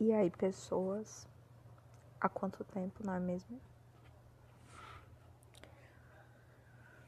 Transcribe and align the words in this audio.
E 0.00 0.12
aí, 0.12 0.30
pessoas, 0.30 1.26
há 2.20 2.28
quanto 2.28 2.62
tempo, 2.62 3.04
não 3.04 3.14
é 3.14 3.20
mesmo? 3.20 3.60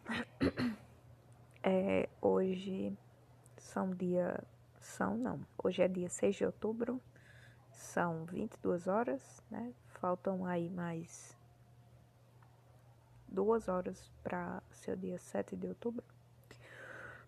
É, 1.62 2.08
hoje 2.22 2.96
são 3.58 3.90
dia. 3.90 4.42
São 4.80 5.14
não. 5.18 5.40
Hoje 5.62 5.82
é 5.82 5.88
dia 5.88 6.08
6 6.08 6.36
de 6.36 6.46
outubro. 6.46 6.98
São 7.70 8.24
22 8.24 8.88
horas, 8.88 9.42
né? 9.50 9.74
Faltam 9.88 10.46
aí 10.46 10.70
mais 10.70 11.36
duas 13.28 13.68
horas 13.68 14.10
para 14.22 14.62
ser 14.70 14.92
o 14.92 14.96
dia 14.96 15.18
7 15.18 15.54
de 15.54 15.66
outubro. 15.66 16.02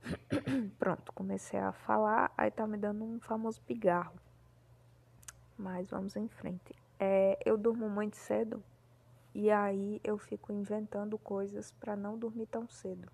Pronto, 0.79 1.12
comecei 1.12 1.60
a 1.60 1.70
falar, 1.72 2.32
aí 2.34 2.50
tá 2.50 2.66
me 2.66 2.79
dando 2.79 3.04
um 3.04 3.20
famoso 3.20 3.60
pigarro. 3.60 4.18
Mas 5.62 5.88
vamos 5.88 6.16
em 6.16 6.26
frente. 6.26 6.74
É, 6.98 7.38
eu 7.45 7.56
durmo 7.56 7.88
muito 7.88 8.16
cedo 8.16 8.60
e 9.32 9.48
aí 9.48 10.00
eu 10.02 10.18
fico 10.18 10.52
inventando 10.52 11.16
coisas 11.16 11.70
para 11.70 11.95
não 11.95 12.18
dormir 12.18 12.46
tão 12.46 12.68
cedo. 12.68 13.09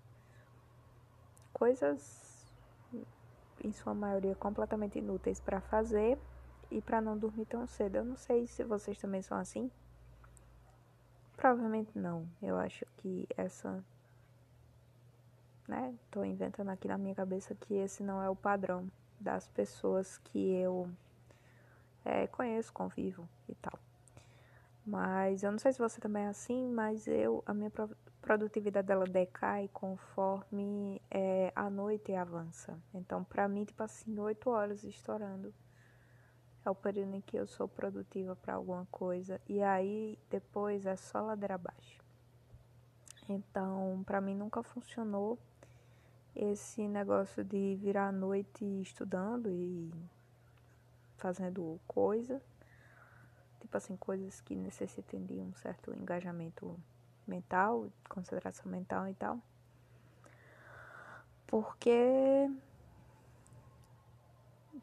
Coisas, 1.53 2.51
em 3.63 3.71
sua 3.71 3.93
maioria, 3.93 4.33
completamente 4.33 4.97
inúteis 4.97 5.39
para 5.39 5.61
fazer 5.61 6.17
e 6.71 6.81
para 6.81 6.99
não 6.99 7.15
dormir 7.15 7.45
tão 7.45 7.67
cedo. 7.67 7.97
Eu 7.97 8.05
não 8.05 8.17
sei 8.17 8.47
se 8.47 8.63
vocês 8.63 8.97
também 8.97 9.21
são 9.21 9.37
assim. 9.37 9.69
Provavelmente 11.37 11.95
não. 11.95 12.27
Eu 12.41 12.57
acho 12.57 12.83
que 12.97 13.27
essa. 13.37 13.83
Né? 15.67 15.93
Tô 16.09 16.23
inventando 16.23 16.69
aqui 16.69 16.87
na 16.87 16.97
minha 16.97 17.13
cabeça 17.13 17.53
que 17.53 17.75
esse 17.75 18.01
não 18.01 18.23
é 18.23 18.27
o 18.27 18.35
padrão 18.35 18.91
das 19.19 19.47
pessoas 19.49 20.17
que 20.17 20.39
eu 20.55 20.89
é, 22.09 22.27
conheço, 22.27 22.73
convivo 22.73 23.29
e 23.47 23.55
tal. 23.55 23.77
Mas 24.85 25.43
eu 25.43 25.51
não 25.51 25.59
sei 25.59 25.71
se 25.71 25.79
você 25.79 26.01
também 26.01 26.23
é 26.23 26.27
assim, 26.27 26.67
mas 26.67 27.07
eu 27.07 27.43
a 27.45 27.53
minha 27.53 27.71
produtividade 28.21 28.87
dela 28.87 29.05
decai 29.05 29.69
conforme 29.71 30.99
é, 31.11 31.51
a 31.55 31.69
noite 31.69 32.13
avança. 32.13 32.77
Então, 32.93 33.23
para 33.23 33.47
mim, 33.47 33.65
tipo 33.65 33.83
assim, 33.83 34.17
oito 34.19 34.49
horas 34.49 34.83
estourando 34.83 35.53
é 36.65 36.69
o 36.69 36.75
período 36.75 37.15
em 37.15 37.21
que 37.21 37.37
eu 37.37 37.47
sou 37.47 37.67
produtiva 37.67 38.35
para 38.35 38.55
alguma 38.55 38.85
coisa 38.91 39.39
e 39.47 39.61
aí 39.61 40.17
depois 40.29 40.85
é 40.85 40.95
só 40.95 41.21
ladeira 41.21 41.55
abaixo. 41.55 42.01
Então, 43.27 44.03
para 44.05 44.19
mim 44.19 44.35
nunca 44.35 44.63
funcionou 44.63 45.37
esse 46.35 46.87
negócio 46.87 47.43
de 47.43 47.77
virar 47.79 48.07
a 48.07 48.11
noite 48.11 48.65
estudando 48.81 49.51
e 49.51 49.91
fazendo 51.19 51.79
coisa, 51.87 52.41
tipo 53.59 53.75
assim, 53.77 53.95
coisas 53.97 54.41
que 54.41 54.55
necessitem 54.55 55.25
de 55.25 55.33
um 55.35 55.53
certo 55.53 55.93
engajamento 55.95 56.79
mental, 57.27 57.89
concentração 58.09 58.71
mental 58.71 59.07
e 59.07 59.13
tal. 59.13 59.39
Porque 61.45 62.49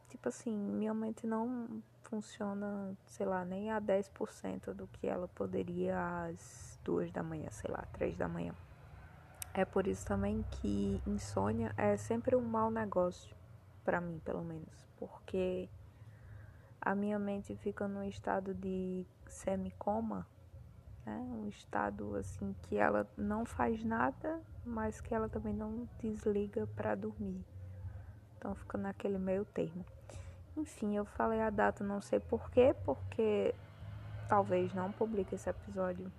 tipo 0.09 0.29
assim, 0.29 0.57
minha 0.57 0.93
mente 0.93 1.27
não 1.27 1.83
funciona, 2.03 2.97
sei 3.07 3.27
lá, 3.27 3.45
nem 3.45 3.71
a 3.71 3.81
10% 3.81 4.75
do 4.75 4.87
que 4.89 5.07
ela 5.07 5.29
poderia 5.29 6.27
às 6.27 6.79
duas 6.85 7.11
da 7.13 7.23
manhã, 7.23 7.49
sei 7.51 7.71
lá, 7.71 7.85
três 7.93 8.17
da 8.17 8.29
manhã. 8.29 8.55
É 9.55 9.65
por 9.65 9.87
isso 9.87 10.05
também 10.05 10.45
que 10.51 11.01
insônia 11.07 11.73
é 11.77 11.97
sempre 11.97 12.37
um 12.37 12.43
mau 12.43 12.71
negócio, 12.71 13.35
para 13.85 14.01
mim, 14.01 14.21
pelo 14.25 14.43
menos, 14.43 14.87
porque 14.99 15.69
a 16.87 16.95
minha 16.95 17.19
mente 17.19 17.57
fica 17.57 17.89
num 17.89 18.05
estado 18.05 18.55
de 18.55 19.05
semicoma, 19.27 20.25
né? 21.05 21.19
Um 21.33 21.49
estado 21.49 22.15
assim 22.15 22.55
que 22.63 22.77
ela 22.77 23.11
não 23.17 23.45
faz 23.45 23.83
nada, 23.83 24.41
mas 24.65 25.01
que 25.01 25.13
ela 25.13 25.29
também 25.29 25.53
não 25.53 25.89
desliga 25.99 26.65
para 26.77 26.95
dormir. 26.95 27.45
Então 28.39 28.55
fica 28.55 28.79
naquele 28.79 29.19
meio 29.19 29.45
termo. 29.47 29.85
Enfim, 30.57 30.97
eu 30.97 31.05
falei 31.05 31.41
a 31.41 31.51
data, 31.51 31.83
não 31.83 32.01
sei 32.01 32.21
porquê, 32.21 32.73
porque 32.85 33.53
talvez 34.29 34.73
não 34.73 34.93
publique 34.93 35.35
esse 35.35 35.51
episódio 35.51 36.11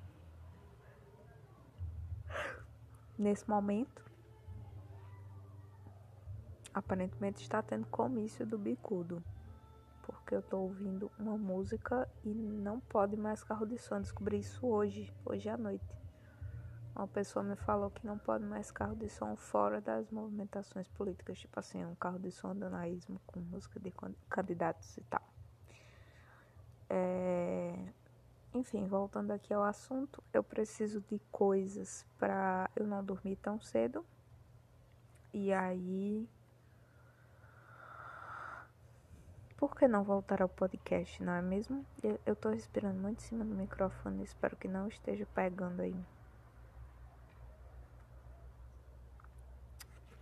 nesse 3.18 3.50
momento. 3.50 4.04
Aparentemente 6.74 7.42
está 7.42 7.62
tendo 7.62 7.88
comício 7.88 8.46
do 8.46 8.58
bicudo. 8.58 9.24
Porque 10.28 10.36
eu 10.36 10.42
tô 10.42 10.60
ouvindo 10.60 11.10
uma 11.18 11.38
música 11.38 12.06
e 12.26 12.34
não 12.34 12.82
pode 12.82 13.16
mais 13.16 13.46
carro 13.46 13.66
de 13.66 13.78
som. 13.78 14.02
Descobri 14.02 14.40
isso 14.40 14.68
hoje, 14.68 15.10
hoje 15.26 15.48
à 15.48 15.56
noite. 15.56 15.98
Uma 16.94 17.08
pessoa 17.08 17.46
me 17.46 17.56
falou 17.56 17.90
que 17.90 18.06
não 18.06 18.18
pode 18.18 18.44
mais 18.44 18.70
carro 18.70 18.94
de 18.94 19.08
som 19.08 19.38
fora 19.38 19.80
das 19.80 20.12
movimentações 20.12 20.86
políticas, 20.90 21.40
tipo 21.40 21.58
assim, 21.58 21.86
um 21.86 21.96
carro 21.96 22.20
de 22.20 22.30
som 22.30 22.54
danaísmo 22.54 23.22
com 23.26 23.40
música 23.40 23.80
de 23.80 23.90
candidatos 24.30 24.98
e 24.98 25.02
tal. 25.06 25.24
É... 26.90 27.94
Enfim, 28.54 28.86
voltando 28.86 29.32
aqui 29.32 29.54
ao 29.54 29.64
assunto, 29.64 30.22
eu 30.34 30.44
preciso 30.44 31.00
de 31.10 31.20
coisas 31.32 32.06
para 32.18 32.70
eu 32.76 32.86
não 32.86 33.02
dormir 33.02 33.38
tão 33.38 33.62
cedo. 33.62 34.06
E 35.34 35.54
aí. 35.54 36.28
Por 39.58 39.76
que 39.76 39.88
não 39.88 40.04
voltar 40.04 40.40
ao 40.40 40.48
podcast, 40.48 41.22
não 41.24 41.34
é 41.34 41.42
mesmo? 41.42 41.84
Eu, 42.24 42.36
tô 42.36 42.50
respirando 42.50 43.00
muito 43.00 43.24
em 43.24 43.28
cima 43.28 43.44
do 43.44 43.56
microfone, 43.56 44.24
espero 44.24 44.56
que 44.56 44.68
não 44.68 44.88
esteja 44.88 45.26
pegando 45.34 45.82
aí. 45.82 45.96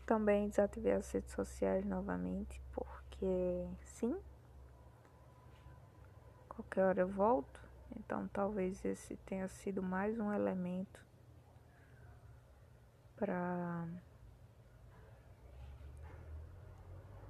Também 0.05 0.47
desativei 0.47 0.93
as 0.93 1.11
redes 1.11 1.33
sociais 1.33 1.83
novamente, 1.83 2.61
porque 2.71 3.67
sim, 3.81 4.17
qualquer 6.47 6.85
hora 6.85 7.01
eu 7.01 7.09
volto. 7.09 7.59
Então 7.97 8.29
talvez 8.29 8.85
esse 8.85 9.17
tenha 9.17 9.49
sido 9.49 9.83
mais 9.83 10.17
um 10.17 10.31
elemento 10.31 11.03
para 13.17 13.85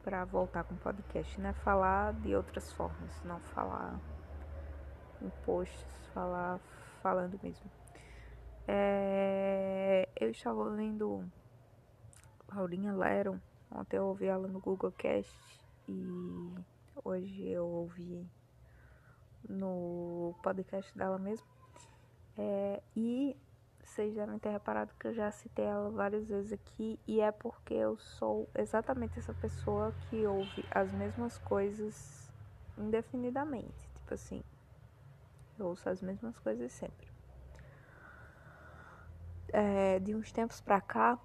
para 0.05 0.23
voltar 0.23 0.63
com 0.63 0.75
o 0.75 0.77
podcast, 0.77 1.41
né? 1.41 1.51
Falar 1.51 2.13
de 2.13 2.35
outras 2.35 2.71
formas, 2.73 3.11
não 3.23 3.39
falar 3.39 3.99
em 5.19 5.31
posts, 5.43 6.05
falar 6.13 6.59
falando 7.01 7.39
mesmo. 7.41 7.71
É, 8.67 10.07
eu 10.21 10.29
estava 10.29 10.59
ouvindo 10.59 11.27
Paulinha 12.45 12.93
Leron. 12.93 13.39
Ontem 13.71 13.97
eu 13.97 14.05
ouvi 14.05 14.27
ela 14.27 14.47
no 14.47 14.59
Google 14.59 14.91
Cast 14.91 15.33
e 15.89 16.53
hoje 17.03 17.49
eu 17.49 17.65
ouvi 17.65 18.29
no 19.49 20.35
podcast 20.43 20.95
dela 20.95 21.17
mesmo. 21.17 21.47
É, 22.37 22.79
e 22.95 23.35
vocês 23.85 24.15
devem 24.15 24.39
ter 24.39 24.49
reparado 24.49 24.93
que 24.99 25.07
eu 25.07 25.13
já 25.13 25.31
citei 25.31 25.63
ela 25.63 25.89
várias 25.91 26.27
vezes 26.27 26.51
aqui 26.51 26.99
e 27.07 27.21
é 27.21 27.31
porque 27.31 27.73
eu 27.73 27.97
sou 27.97 28.49
exatamente 28.55 29.19
essa 29.19 29.33
pessoa 29.33 29.93
que 30.01 30.25
ouve 30.25 30.65
as 30.71 30.91
mesmas 30.91 31.37
coisas 31.37 32.33
indefinidamente. 32.77 33.87
Tipo 33.93 34.13
assim, 34.13 34.43
eu 35.57 35.67
ouço 35.67 35.87
as 35.87 36.01
mesmas 36.01 36.37
coisas 36.39 36.71
sempre. 36.73 37.07
É, 39.53 39.99
de 39.99 40.15
uns 40.15 40.31
tempos 40.31 40.59
pra 40.59 40.81
cá, 40.81 41.17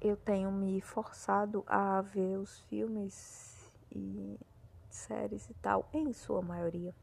eu 0.00 0.16
tenho 0.16 0.50
me 0.50 0.80
forçado 0.80 1.62
a 1.66 2.00
ver 2.00 2.38
os 2.38 2.60
filmes 2.62 3.72
e 3.92 4.40
séries 4.88 5.48
e 5.50 5.54
tal, 5.54 5.88
em 5.92 6.12
sua 6.12 6.40
maioria, 6.40 6.94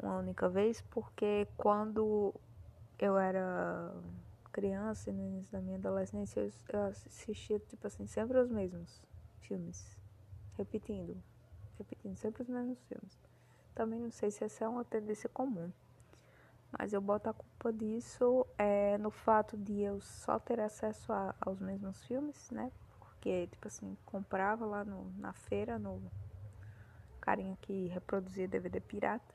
uma 0.00 0.18
única 0.18 0.48
vez, 0.48 0.80
porque 0.82 1.46
quando 1.56 2.32
eu 2.98 3.16
era 3.18 3.94
criança 4.52 5.10
e 5.10 5.12
no 5.12 5.22
início 5.26 5.50
da 5.50 5.60
minha 5.60 5.78
adolescência, 5.78 6.40
eu, 6.40 6.52
eu 6.68 6.82
assistia, 6.84 7.58
tipo 7.58 7.86
assim, 7.86 8.06
sempre 8.06 8.38
os 8.38 8.50
mesmos 8.50 9.02
filmes, 9.40 9.96
repetindo, 10.56 11.16
repetindo 11.78 12.16
sempre 12.16 12.42
os 12.42 12.48
mesmos 12.48 12.78
filmes. 12.84 13.18
Também 13.74 13.98
não 13.98 14.10
sei 14.10 14.30
se 14.30 14.44
essa 14.44 14.64
é 14.64 14.68
uma 14.68 14.84
tendência 14.84 15.28
comum. 15.28 15.72
Mas 16.78 16.92
eu 16.92 17.00
boto 17.00 17.28
a 17.28 17.34
culpa 17.34 17.72
disso 17.72 18.46
é, 18.56 18.96
no 18.98 19.10
fato 19.10 19.56
de 19.56 19.80
eu 19.80 20.00
só 20.00 20.38
ter 20.38 20.58
acesso 20.60 21.12
a, 21.12 21.34
aos 21.40 21.60
mesmos 21.60 22.02
filmes, 22.04 22.50
né? 22.50 22.72
Porque, 22.98 23.46
tipo 23.46 23.68
assim, 23.68 23.96
comprava 24.06 24.64
lá 24.64 24.84
no, 24.84 25.12
na 25.18 25.32
feira, 25.32 25.78
no 25.78 26.02
carinha 27.20 27.56
que 27.60 27.88
reproduzia 27.88 28.48
DVD 28.48 28.80
pirata. 28.80 29.34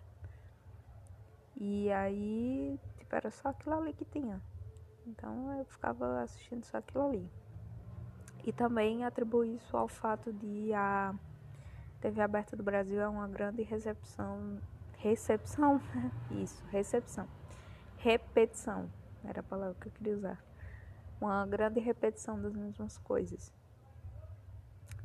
E 1.56 1.92
aí, 1.92 2.80
tipo, 3.08 3.16
era 3.16 3.32
só 3.32 3.50
aquilo 3.50 3.76
ali 3.76 3.94
que 3.94 4.06
tinha. 4.06 4.42
Então 5.06 5.58
eu 5.58 5.66
ficava 5.66 6.22
assistindo 6.22 6.66
só 6.66 6.78
aquilo 6.78 7.08
ali. 7.08 7.32
E 8.44 8.52
também 8.52 9.04
atribuo 9.04 9.44
isso 9.44 9.76
ao 9.76 9.88
fato 9.88 10.32
de 10.32 10.74
a 10.74 11.16
TV 12.02 12.22
aberta 12.22 12.56
do 12.56 12.64
Brasil 12.64 13.02
é 13.02 13.08
uma 13.08 13.28
grande 13.28 13.64
recepção. 13.64 14.60
Recepção? 14.98 15.82
Isso, 16.32 16.64
recepção. 16.68 17.28
Repetição. 17.98 18.90
Era 19.24 19.40
a 19.40 19.44
palavra 19.44 19.76
que 19.80 19.88
eu 19.88 19.92
queria 19.92 20.16
usar. 20.16 20.44
Uma 21.20 21.46
grande 21.46 21.80
repetição 21.80 22.40
das 22.42 22.54
mesmas 22.54 22.98
coisas. 23.00 23.54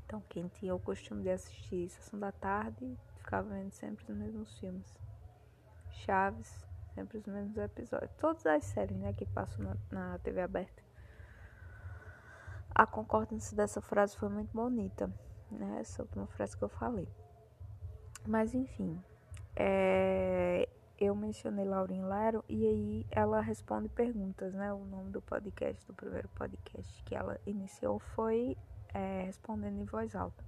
Então, 0.04 0.22
quem 0.28 0.46
tinha 0.48 0.74
o 0.74 0.78
costume 0.78 1.22
de 1.22 1.30
assistir 1.30 1.88
Sessão 1.88 2.20
da 2.20 2.30
Tarde, 2.30 2.98
ficava 3.16 3.48
vendo 3.48 3.70
sempre 3.70 4.04
os 4.12 4.16
mesmos 4.16 4.58
filmes. 4.58 4.98
Chaves, 5.90 6.66
sempre 6.94 7.18
os 7.18 7.26
mesmos 7.26 7.56
episódios. 7.56 8.12
Todas 8.18 8.44
as 8.46 8.64
séries 8.64 8.96
né, 8.96 9.12
que 9.12 9.26
passam 9.26 9.64
na, 9.64 9.76
na 9.90 10.18
TV 10.18 10.40
aberta. 10.40 10.82
A 12.74 12.86
concordância 12.86 13.56
dessa 13.56 13.80
frase 13.80 14.16
foi 14.16 14.28
muito 14.28 14.50
bonita, 14.52 15.12
né? 15.50 15.78
Essa 15.80 16.02
última 16.02 16.26
frase 16.26 16.56
que 16.56 16.64
eu 16.64 16.68
falei. 16.68 17.06
Mas 18.26 18.54
enfim, 18.54 19.02
é, 19.54 20.68
eu 20.98 21.14
mencionei 21.14 21.64
Laurinha 21.64 22.06
Lero 22.06 22.44
e 22.48 22.66
aí 22.66 23.06
ela 23.10 23.40
responde 23.40 23.88
perguntas, 23.88 24.54
né? 24.54 24.72
O 24.72 24.84
nome 24.86 25.10
do 25.10 25.20
podcast, 25.20 25.86
do 25.86 25.92
primeiro 25.92 26.28
podcast 26.30 27.02
que 27.04 27.14
ela 27.14 27.38
iniciou 27.44 27.98
foi 27.98 28.56
é, 28.94 29.24
respondendo 29.24 29.78
em 29.78 29.84
voz 29.84 30.14
alta. 30.14 30.42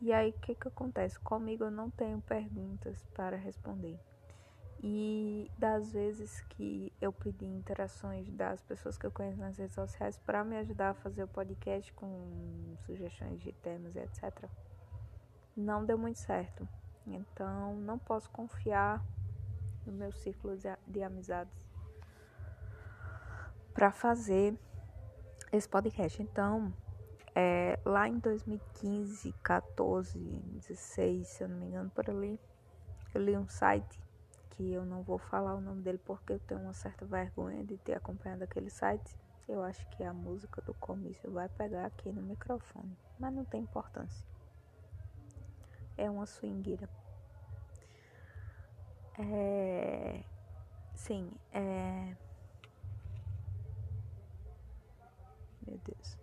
E 0.00 0.14
aí, 0.14 0.30
o 0.30 0.40
que, 0.40 0.54
que 0.54 0.68
acontece? 0.68 1.20
Comigo 1.20 1.64
eu 1.64 1.70
não 1.70 1.90
tenho 1.90 2.22
perguntas 2.22 3.04
para 3.14 3.36
responder. 3.36 4.00
E 4.82 5.50
das 5.58 5.92
vezes 5.92 6.40
que 6.48 6.90
eu 7.00 7.12
pedi 7.12 7.44
interações 7.44 8.30
das 8.30 8.62
pessoas 8.62 8.96
que 8.96 9.04
eu 9.04 9.10
conheço 9.10 9.38
nas 9.38 9.58
redes 9.58 9.74
sociais 9.74 10.18
para 10.18 10.42
me 10.42 10.56
ajudar 10.56 10.90
a 10.90 10.94
fazer 10.94 11.22
o 11.22 11.28
podcast 11.28 11.92
com 11.92 12.74
sugestões 12.86 13.40
de 13.42 13.52
temas 13.52 13.94
etc., 13.94 14.48
não 15.54 15.84
deu 15.84 15.98
muito 15.98 16.18
certo. 16.18 16.66
Então, 17.06 17.74
não 17.76 17.98
posso 17.98 18.30
confiar 18.30 19.04
no 19.84 19.92
meu 19.92 20.12
círculo 20.12 20.56
de, 20.56 20.68
de 20.86 21.02
amizades 21.02 21.54
para 23.74 23.90
fazer 23.90 24.58
esse 25.52 25.68
podcast. 25.68 26.22
Então, 26.22 26.72
é, 27.34 27.78
lá 27.84 28.08
em 28.08 28.18
2015, 28.18 29.32
14, 29.42 30.18
16, 30.18 31.26
se 31.26 31.44
eu 31.44 31.48
não 31.48 31.56
me 31.58 31.66
engano, 31.66 31.90
por 31.90 32.08
ali, 32.08 32.40
eu 33.14 33.22
li 33.22 33.36
um 33.36 33.48
site 33.48 34.00
que 34.60 34.72
eu 34.72 34.84
não 34.84 35.02
vou 35.02 35.16
falar 35.16 35.54
o 35.54 35.60
nome 35.60 35.80
dele 35.80 35.96
porque 36.04 36.34
eu 36.34 36.38
tenho 36.38 36.60
uma 36.60 36.74
certa 36.74 37.06
vergonha 37.06 37.64
de 37.64 37.78
ter 37.78 37.94
acompanhado 37.94 38.44
aquele 38.44 38.68
site. 38.68 39.16
Eu 39.48 39.62
acho 39.62 39.86
que 39.88 40.04
a 40.04 40.12
música 40.12 40.60
do 40.60 40.74
comício 40.74 41.30
vai 41.30 41.48
pegar 41.48 41.86
aqui 41.86 42.12
no 42.12 42.20
microfone, 42.20 42.94
mas 43.18 43.32
não 43.32 43.42
tem 43.42 43.62
importância. 43.62 44.22
É 45.96 46.10
uma 46.10 46.26
swingueira. 46.26 46.90
É... 49.18 50.22
Sim, 50.94 51.32
é. 51.52 52.14
Meu 55.66 55.78
Deus 55.78 56.18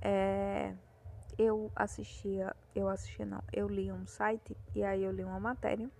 é, 0.00 0.72
eu 1.36 1.72
assistia, 1.74 2.54
eu 2.72 2.88
assistia 2.88 3.26
não, 3.26 3.42
eu 3.52 3.66
li 3.66 3.90
um 3.90 4.06
site 4.06 4.56
e 4.72 4.84
aí 4.84 5.02
eu 5.02 5.10
li 5.10 5.24
uma 5.24 5.40
matéria 5.40 5.90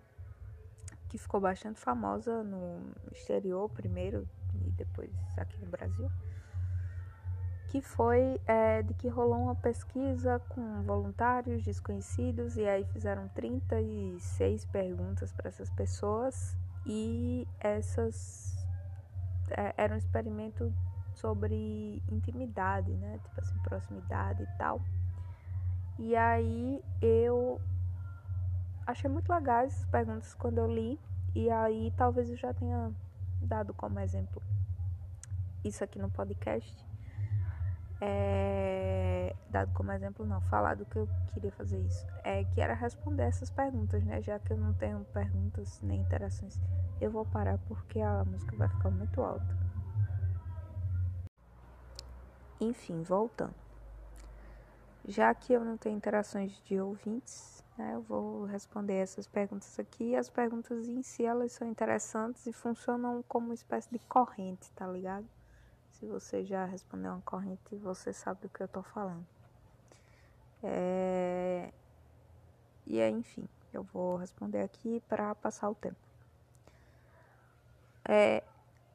que 1.16 1.22
ficou 1.22 1.40
bastante 1.40 1.80
famosa 1.80 2.42
no 2.44 2.92
exterior 3.10 3.70
primeiro 3.70 4.28
e 4.54 4.70
depois 4.72 5.10
aqui 5.38 5.58
no 5.64 5.70
Brasil, 5.70 6.10
que 7.68 7.80
foi 7.80 8.38
é, 8.46 8.82
de 8.82 8.92
que 8.94 9.08
rolou 9.08 9.42
uma 9.42 9.54
pesquisa 9.54 10.38
com 10.50 10.82
voluntários 10.82 11.62
desconhecidos 11.62 12.56
e 12.56 12.68
aí 12.68 12.84
fizeram 12.92 13.28
36 13.28 14.66
perguntas 14.66 15.32
para 15.32 15.48
essas 15.48 15.70
pessoas 15.70 16.54
e 16.84 17.48
essas 17.60 18.54
é, 19.50 19.74
era 19.76 19.94
um 19.94 19.98
experimento 19.98 20.72
sobre 21.14 22.02
intimidade, 22.10 22.92
né? 22.92 23.18
Tipo 23.24 23.40
assim, 23.40 23.58
proximidade 23.60 24.42
e 24.42 24.58
tal. 24.58 24.82
E 25.98 26.14
aí 26.14 26.84
eu 27.00 27.58
achei 28.86 29.10
muito 29.10 29.32
legais 29.32 29.72
essas 29.74 29.86
perguntas 29.86 30.34
quando 30.34 30.58
eu 30.58 30.72
li. 30.72 30.98
E 31.34 31.50
aí 31.50 31.92
talvez 31.96 32.30
eu 32.30 32.36
já 32.36 32.54
tenha 32.54 32.92
dado 33.42 33.74
como 33.74 34.00
exemplo 34.00 34.42
isso 35.64 35.82
aqui 35.82 35.98
no 35.98 36.10
podcast. 36.10 36.86
É, 38.00 39.34
dado 39.48 39.72
como 39.72 39.90
exemplo, 39.90 40.26
não, 40.26 40.40
falado 40.42 40.84
que 40.84 40.96
eu 40.96 41.08
queria 41.32 41.50
fazer 41.52 41.80
isso. 41.80 42.06
É 42.22 42.44
que 42.44 42.60
era 42.60 42.74
responder 42.74 43.24
essas 43.24 43.50
perguntas, 43.50 44.04
né? 44.04 44.22
Já 44.22 44.38
que 44.38 44.52
eu 44.52 44.56
não 44.56 44.72
tenho 44.74 45.04
perguntas 45.06 45.80
nem 45.82 46.00
interações, 46.00 46.58
eu 47.00 47.10
vou 47.10 47.24
parar 47.24 47.58
porque 47.66 48.00
a 48.00 48.24
música 48.24 48.54
vai 48.56 48.68
ficar 48.68 48.90
muito 48.90 49.20
alta. 49.22 49.56
Enfim, 52.60 53.02
voltando. 53.02 53.54
Já 55.06 55.32
que 55.34 55.52
eu 55.52 55.64
não 55.64 55.76
tenho 55.76 55.96
interações 55.96 56.60
de 56.64 56.80
ouvintes, 56.80 57.55
né, 57.76 57.94
eu 57.94 58.02
vou 58.02 58.44
responder 58.44 58.94
essas 58.94 59.26
perguntas 59.26 59.78
aqui. 59.78 60.16
As 60.16 60.28
perguntas 60.28 60.88
em 60.88 61.02
si, 61.02 61.24
elas 61.24 61.52
são 61.52 61.68
interessantes 61.68 62.46
e 62.46 62.52
funcionam 62.52 63.22
como 63.28 63.46
uma 63.46 63.54
espécie 63.54 63.90
de 63.90 63.98
corrente, 64.00 64.70
tá 64.72 64.86
ligado? 64.86 65.28
Se 65.90 66.06
você 66.06 66.44
já 66.44 66.64
respondeu 66.64 67.12
uma 67.12 67.22
corrente, 67.22 67.76
você 67.76 68.12
sabe 68.12 68.42
do 68.42 68.48
que 68.48 68.62
eu 68.62 68.68
tô 68.68 68.82
falando. 68.82 69.26
É... 70.62 71.72
E 72.86 73.00
aí, 73.00 73.12
enfim, 73.12 73.48
eu 73.72 73.82
vou 73.82 74.16
responder 74.16 74.62
aqui 74.62 75.02
para 75.08 75.34
passar 75.34 75.70
o 75.70 75.74
tempo. 75.74 75.96
É, 78.08 78.42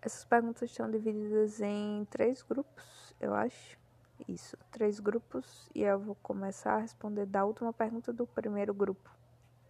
essas 0.02 0.24
perguntas 0.24 0.70
estão 0.70 0.90
divididas 0.90 1.60
em 1.62 2.06
três 2.06 2.42
grupos, 2.42 3.16
eu 3.20 3.34
acho. 3.34 3.81
Isso, 4.28 4.58
três 4.72 5.00
grupos. 5.00 5.70
E 5.74 5.82
eu 5.84 6.00
vou 6.00 6.16
começar 6.16 6.76
a 6.76 6.80
responder 6.80 7.26
da 7.26 7.46
última 7.46 7.74
pergunta 7.74 8.12
do 8.12 8.26
primeiro 8.26 8.74
grupo. 8.74 9.10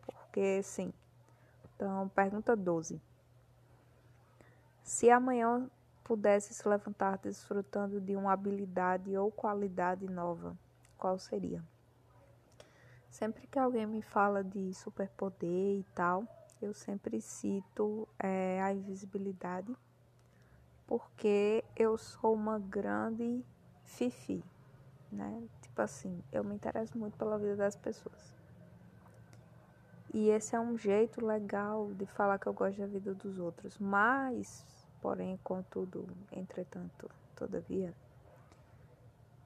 Porque 0.06 0.62
sim. 0.64 0.94
Então, 1.76 2.10
pergunta 2.10 2.56
12. 2.56 3.02
Se 4.84 5.10
amanhã 5.10 5.70
pudesse 6.04 6.54
se 6.54 6.68
levantar 6.68 7.18
desfrutando 7.18 8.02
de 8.02 8.16
uma 8.16 8.34
habilidade 8.34 9.16
ou 9.18 9.32
qualidade 9.32 10.08
nova, 10.08 10.58
qual 10.98 11.18
seria? 11.18 11.64
Sempre 13.10 13.48
que 13.48 13.60
alguém 13.60 13.86
me 13.86 14.02
fala 14.02 14.44
de 14.44 14.74
superpoder 14.74 15.80
e 15.80 15.86
tal, 15.96 16.26
eu 16.62 16.74
sempre 16.74 17.22
cito 17.22 18.08
é, 18.20 18.62
a 18.62 18.74
invisibilidade 18.74 19.76
porque 20.92 21.64
eu 21.74 21.98
sou 21.98 22.34
uma 22.34 22.60
grande 22.60 23.46
fifi, 23.86 24.44
né? 25.12 25.48
Tipo 25.62 25.82
assim, 25.82 26.24
eu 26.32 26.44
me 26.44 26.56
interesso 26.56 26.98
muito 26.98 27.18
pela 27.18 27.38
vida 27.38 27.56
das 27.56 27.76
pessoas. 27.76 28.34
E 30.14 30.30
esse 30.30 30.56
é 30.56 30.60
um 30.60 30.78
jeito 30.78 31.26
legal 31.26 31.94
de 31.94 32.06
falar 32.06 32.38
que 32.38 32.48
eu 32.48 32.54
gosto 32.54 32.80
da 32.80 32.88
vida 32.88 33.14
dos 33.14 33.40
outros. 33.40 33.78
Mas, 33.78 34.66
porém, 35.02 35.40
contudo, 35.44 36.06
entretanto, 36.32 37.10
todavia, 37.36 37.94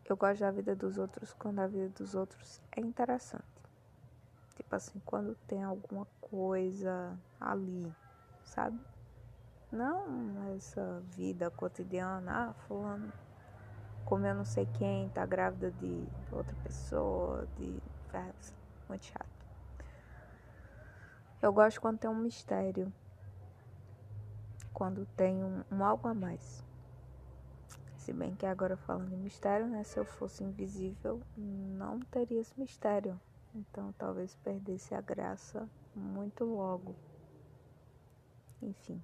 eu 0.05 0.17
gosto 0.17 0.41
da 0.41 0.51
vida 0.51 0.75
dos 0.75 0.97
outros 0.97 1.33
quando 1.33 1.59
a 1.59 1.67
vida 1.67 1.89
dos 1.89 2.15
outros 2.15 2.61
é 2.71 2.81
interessante. 2.81 3.43
Tipo 4.55 4.75
assim, 4.75 4.99
quando 5.05 5.35
tem 5.47 5.63
alguma 5.63 6.07
coisa 6.21 7.17
ali, 7.39 7.93
sabe? 8.43 8.79
Não 9.71 10.55
essa 10.55 11.03
vida 11.15 11.51
cotidiana, 11.51 12.49
ah, 12.49 12.53
fulano 12.53 13.11
comeu 14.05 14.35
não 14.35 14.45
sei 14.45 14.67
quem, 14.77 15.09
tá 15.09 15.25
grávida 15.25 15.71
de 15.71 16.07
outra 16.31 16.55
pessoa, 16.63 17.47
de. 17.57 17.81
É, 18.13 18.31
muito 18.87 19.05
chato. 19.05 19.35
Eu 21.41 21.51
gosto 21.51 21.81
quando 21.81 21.97
tem 21.97 22.09
um 22.09 22.15
mistério. 22.15 22.93
Quando 24.71 25.05
tem 25.17 25.43
um, 25.43 25.63
um 25.71 25.83
algo 25.83 26.07
a 26.07 26.13
mais. 26.13 26.63
Se 27.97 28.13
bem 28.13 28.35
que 28.35 28.45
agora 28.45 28.77
falando 28.77 29.11
em 29.13 29.17
mistério, 29.17 29.67
né? 29.67 29.83
Se 29.83 29.99
eu 29.99 30.05
fosse 30.05 30.43
invisível, 30.43 31.21
não 31.35 31.99
teria 31.99 32.39
esse 32.39 32.57
mistério. 32.59 33.19
Então 33.53 33.93
talvez 33.97 34.35
perdesse 34.35 34.93
a 34.93 35.01
graça 35.01 35.67
muito 35.95 36.45
logo. 36.45 36.95
Enfim. 38.61 39.01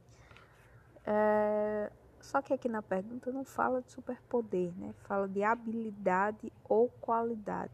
É, 1.06 1.92
só 2.22 2.42
que 2.42 2.54
aqui 2.54 2.70
na 2.70 2.82
pergunta 2.82 3.32
não 3.32 3.44
fala 3.44 3.82
de 3.82 3.92
superpoder, 3.92 4.74
né? 4.78 4.94
Fala 5.04 5.28
de 5.28 5.44
habilidade 5.44 6.52
ou 6.64 6.88
qualidade. 6.88 7.72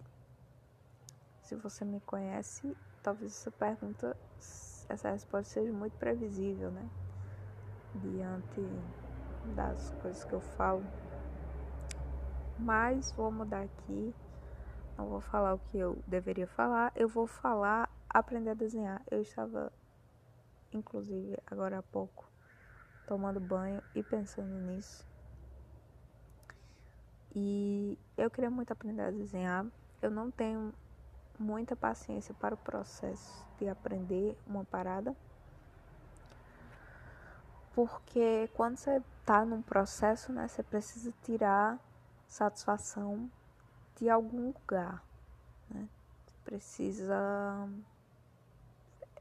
Se 1.44 1.56
você 1.56 1.86
me 1.86 2.00
conhece, 2.02 2.76
talvez 3.02 3.32
essa 3.32 3.52
pergunta, 3.52 4.16
essa 4.90 5.12
resposta 5.12 5.54
seja 5.54 5.72
muito 5.72 5.98
previsível, 5.98 6.72
né? 6.72 6.90
Diante 7.96 8.62
das 9.56 9.90
coisas 10.02 10.24
que 10.24 10.34
eu 10.34 10.42
falo. 10.42 10.84
Mas 12.60 13.12
vou 13.12 13.32
mudar 13.32 13.64
aqui 13.64 14.14
não 14.98 15.08
vou 15.08 15.22
falar 15.22 15.54
o 15.54 15.60
que 15.60 15.78
eu 15.78 16.04
deveria 16.08 16.48
falar, 16.48 16.92
eu 16.96 17.08
vou 17.08 17.28
falar 17.28 17.88
aprender 18.10 18.50
a 18.50 18.56
desenhar. 18.56 19.04
Eu 19.12 19.22
estava, 19.22 19.72
inclusive, 20.74 21.38
agora 21.46 21.78
há 21.78 21.84
pouco, 21.84 22.28
tomando 23.08 23.40
banho 23.40 23.82
e 23.96 24.04
pensando 24.04 24.54
nisso. 24.60 25.04
E 27.34 27.98
eu 28.18 28.30
queria 28.30 28.52
muito 28.52 28.72
aprender 28.72 29.02
a 29.02 29.12
desenhar. 29.12 29.66
Eu 30.02 30.12
não 30.12 30.30
tenho 30.30 30.74
muita 31.40 31.76
paciência 31.76 32.34
para 32.34 32.54
o 32.54 32.58
processo 32.58 33.46
de 33.58 33.68
aprender 33.68 34.38
uma 34.46 34.66
parada. 34.66 35.16
Porque 37.74 38.50
quando 38.54 38.78
você 38.78 39.02
está 39.22 39.46
num 39.46 39.62
processo, 39.62 40.34
né, 40.34 40.48
você 40.48 40.64
precisa 40.64 41.14
tirar 41.24 41.80
satisfação 42.28 43.32
de 43.96 44.10
algum 44.10 44.48
lugar, 44.48 45.04
né? 45.70 45.88
Você 46.26 46.36
precisa 46.44 47.70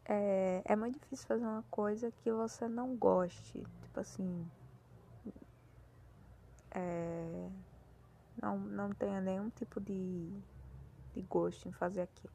é, 0.09 0.63
é 0.65 0.77
muito 0.77 0.99
difícil 1.01 1.27
fazer 1.27 1.45
uma 1.45 1.65
coisa 1.71 2.11
que 2.23 2.31
você 2.31 2.69
não 2.69 2.97
goste, 2.97 3.63
tipo 3.83 4.01
assim, 4.01 4.49
é, 6.71 7.51
não, 8.41 8.59
não 8.59 8.91
tenha 8.91 9.21
nenhum 9.21 9.51
tipo 9.51 9.81
de, 9.81 10.31
de 11.15 11.23
gosto 11.23 11.69
em 11.69 11.73
fazer 11.73 12.03
aquilo. 12.03 12.35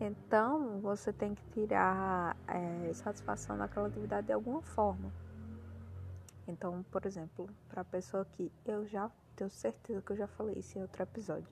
Então, 0.00 0.80
você 0.80 1.12
tem 1.12 1.34
que 1.34 1.42
tirar 1.50 2.36
é, 2.46 2.92
satisfação 2.92 3.58
daquela 3.58 3.88
atividade 3.88 4.28
de 4.28 4.32
alguma 4.32 4.62
forma. 4.62 5.12
Então, 6.46 6.84
por 6.84 7.04
exemplo, 7.04 7.48
para 7.68 7.80
a 7.80 7.84
pessoa 7.84 8.24
que 8.24 8.52
eu 8.64 8.86
já 8.86 9.10
tenho 9.34 9.50
certeza 9.50 10.00
que 10.00 10.12
eu 10.12 10.16
já 10.16 10.26
falei 10.28 10.56
isso 10.58 10.78
em 10.78 10.82
outro 10.82 11.02
episódio. 11.02 11.48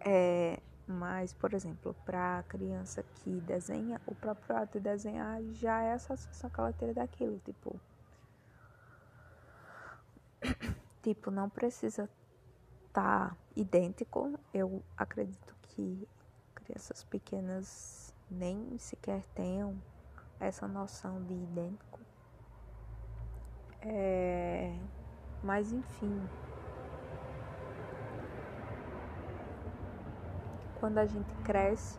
É, 0.00 0.58
mas, 0.92 1.32
por 1.32 1.54
exemplo, 1.54 1.94
para 2.04 2.38
a 2.38 2.42
criança 2.42 3.02
que 3.02 3.40
desenha, 3.40 4.00
o 4.06 4.14
próprio 4.14 4.56
ato 4.56 4.78
de 4.78 4.84
desenhar 4.84 5.42
já 5.52 5.82
é 5.82 5.94
a 5.94 5.98
satisfação 5.98 6.50
que 6.50 6.60
ela 6.60 6.72
tira 6.72 6.94
daquilo. 6.94 7.40
Tipo, 7.44 7.80
tipo 11.02 11.30
não 11.30 11.48
precisa 11.48 12.08
estar 12.86 13.30
tá 13.30 13.36
idêntico. 13.56 14.38
Eu 14.52 14.82
acredito 14.96 15.56
que 15.62 16.08
crianças 16.54 17.02
pequenas 17.04 18.14
nem 18.30 18.78
sequer 18.78 19.24
tenham 19.34 19.76
essa 20.38 20.68
noção 20.68 21.22
de 21.24 21.34
idêntico. 21.34 22.00
É, 23.80 24.72
mas 25.42 25.72
enfim, 25.72 26.28
quando 30.82 30.98
a 30.98 31.06
gente 31.06 31.32
cresce, 31.44 31.96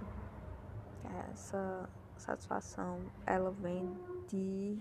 essa 1.32 1.90
satisfação 2.18 3.00
ela 3.26 3.50
vem 3.50 3.90
de 4.28 4.78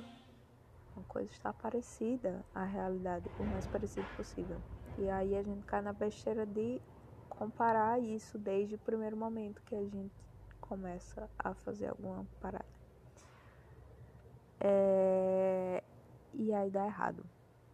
uma 0.97 1.05
coisa 1.05 1.31
estar 1.31 1.53
parecida 1.53 2.45
à 2.53 2.65
realidade, 2.65 3.31
o 3.39 3.45
mais 3.45 3.65
parecido 3.69 4.05
possível. 4.17 4.61
E 4.99 5.09
aí 5.09 5.37
a 5.37 5.43
gente 5.45 5.65
cai 5.67 5.81
na 5.81 5.93
besteira 5.93 6.45
de 6.45 6.83
comparar 7.31 8.01
isso 8.01 8.37
desde 8.39 8.75
o 8.75 8.79
primeiro 8.79 9.17
momento 9.17 9.63
que 9.63 9.77
a 9.77 9.85
gente 9.85 10.13
começa 10.61 11.31
a 11.39 11.55
fazer 11.55 11.87
alguma 11.87 12.27
parada. 12.41 12.67
É... 14.59 15.81
E 16.35 16.53
aí 16.53 16.73
dá 16.73 16.87
errado. 16.87 17.25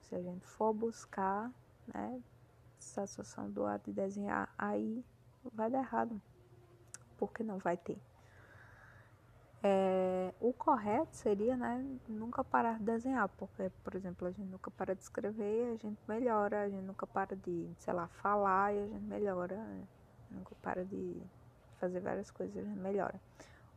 Se 0.02 0.14
a 0.14 0.20
gente 0.20 0.44
for 0.44 0.74
buscar, 0.74 1.50
né, 1.86 2.20
satisfação 2.78 3.50
do 3.50 3.64
ato 3.64 3.90
de 3.90 3.94
desenhar, 3.94 4.52
aí 4.58 5.02
vai 5.54 5.70
dar 5.70 5.80
errado, 5.80 6.20
porque 7.18 7.42
não 7.42 7.58
vai 7.58 7.76
ter. 7.76 7.98
É, 9.60 10.32
o 10.40 10.52
correto 10.52 11.16
seria, 11.16 11.56
né, 11.56 11.84
nunca 12.08 12.44
parar 12.44 12.78
de 12.78 12.84
desenhar, 12.84 13.28
porque, 13.30 13.70
por 13.82 13.94
exemplo, 13.96 14.28
a 14.28 14.30
gente 14.30 14.48
nunca 14.48 14.70
para 14.70 14.94
de 14.94 15.02
escrever, 15.02 15.72
a 15.72 15.76
gente 15.76 15.98
melhora, 16.06 16.62
a 16.62 16.68
gente 16.68 16.84
nunca 16.84 17.06
para 17.06 17.34
de, 17.34 17.68
sei 17.76 17.92
lá, 17.92 18.06
falar 18.06 18.72
e 18.72 18.78
a 18.78 18.86
gente 18.86 19.04
melhora, 19.04 19.56
né? 19.56 19.84
nunca 20.30 20.54
para 20.62 20.84
de 20.84 21.20
fazer 21.78 22.00
várias 22.00 22.30
coisas, 22.30 22.56
a 22.56 22.62
gente 22.62 22.78
melhora. 22.78 23.20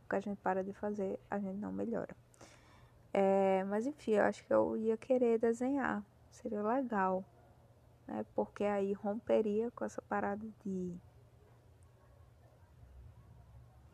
O 0.04 0.08
que 0.08 0.16
a 0.16 0.20
gente 0.20 0.38
para 0.38 0.62
de 0.62 0.72
fazer, 0.72 1.18
a 1.30 1.38
gente 1.38 1.58
não 1.58 1.72
melhora. 1.72 2.14
É, 3.12 3.64
mas 3.64 3.86
enfim, 3.86 4.12
eu 4.12 4.24
acho 4.24 4.44
que 4.46 4.52
eu 4.54 4.76
ia 4.76 4.96
querer 4.96 5.38
desenhar, 5.38 6.02
seria 6.30 6.62
legal, 6.62 7.24
né, 8.06 8.24
porque 8.34 8.64
aí 8.64 8.92
romperia 8.92 9.70
com 9.72 9.84
essa 9.84 10.00
parada 10.02 10.46
de 10.64 10.94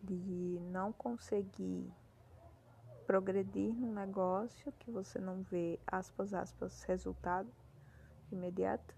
de 0.03 0.59
não 0.71 0.93
conseguir 0.93 1.91
progredir 3.07 3.75
no 3.75 3.93
negócio 3.93 4.73
que 4.79 4.91
você 4.91 5.19
não 5.19 5.43
vê 5.43 5.81
aspas 5.87 6.35
aspas 6.35 6.83
resultado 6.83 7.49
imediato 8.31 8.95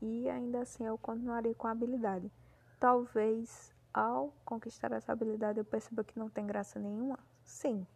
e 0.00 0.28
ainda 0.28 0.60
assim 0.60 0.84
eu 0.84 0.98
continuaria 0.98 1.54
com 1.54 1.66
a 1.66 1.70
habilidade. 1.70 2.30
Talvez 2.78 3.74
ao 3.92 4.34
conquistar 4.44 4.92
essa 4.92 5.12
habilidade 5.12 5.58
eu 5.58 5.64
perceba 5.64 6.04
que 6.04 6.18
não 6.18 6.28
tem 6.28 6.46
graça 6.46 6.78
nenhuma, 6.78 7.18
sim, 7.42 7.86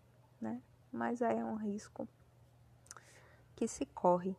né? 0.40 0.62
Mas 0.92 1.20
aí 1.20 1.38
é 1.38 1.44
um 1.44 1.56
risco 1.56 2.08
que 3.54 3.66
se 3.66 3.84
corre. 3.86 4.36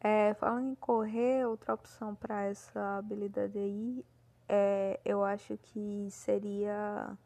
É, 0.00 0.32
falando 0.34 0.68
em 0.68 0.74
correr, 0.76 1.44
outra 1.46 1.74
opção 1.74 2.14
para 2.14 2.44
essa 2.44 2.98
habilidade 2.98 3.58
aí 3.58 4.04
é, 4.48 4.98
eu 5.04 5.22
acho 5.22 5.56
que 5.58 6.08
seria 6.10 7.16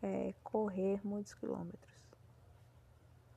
é, 0.00 0.32
correr 0.44 1.00
muitos 1.04 1.34
quilômetros. 1.34 1.92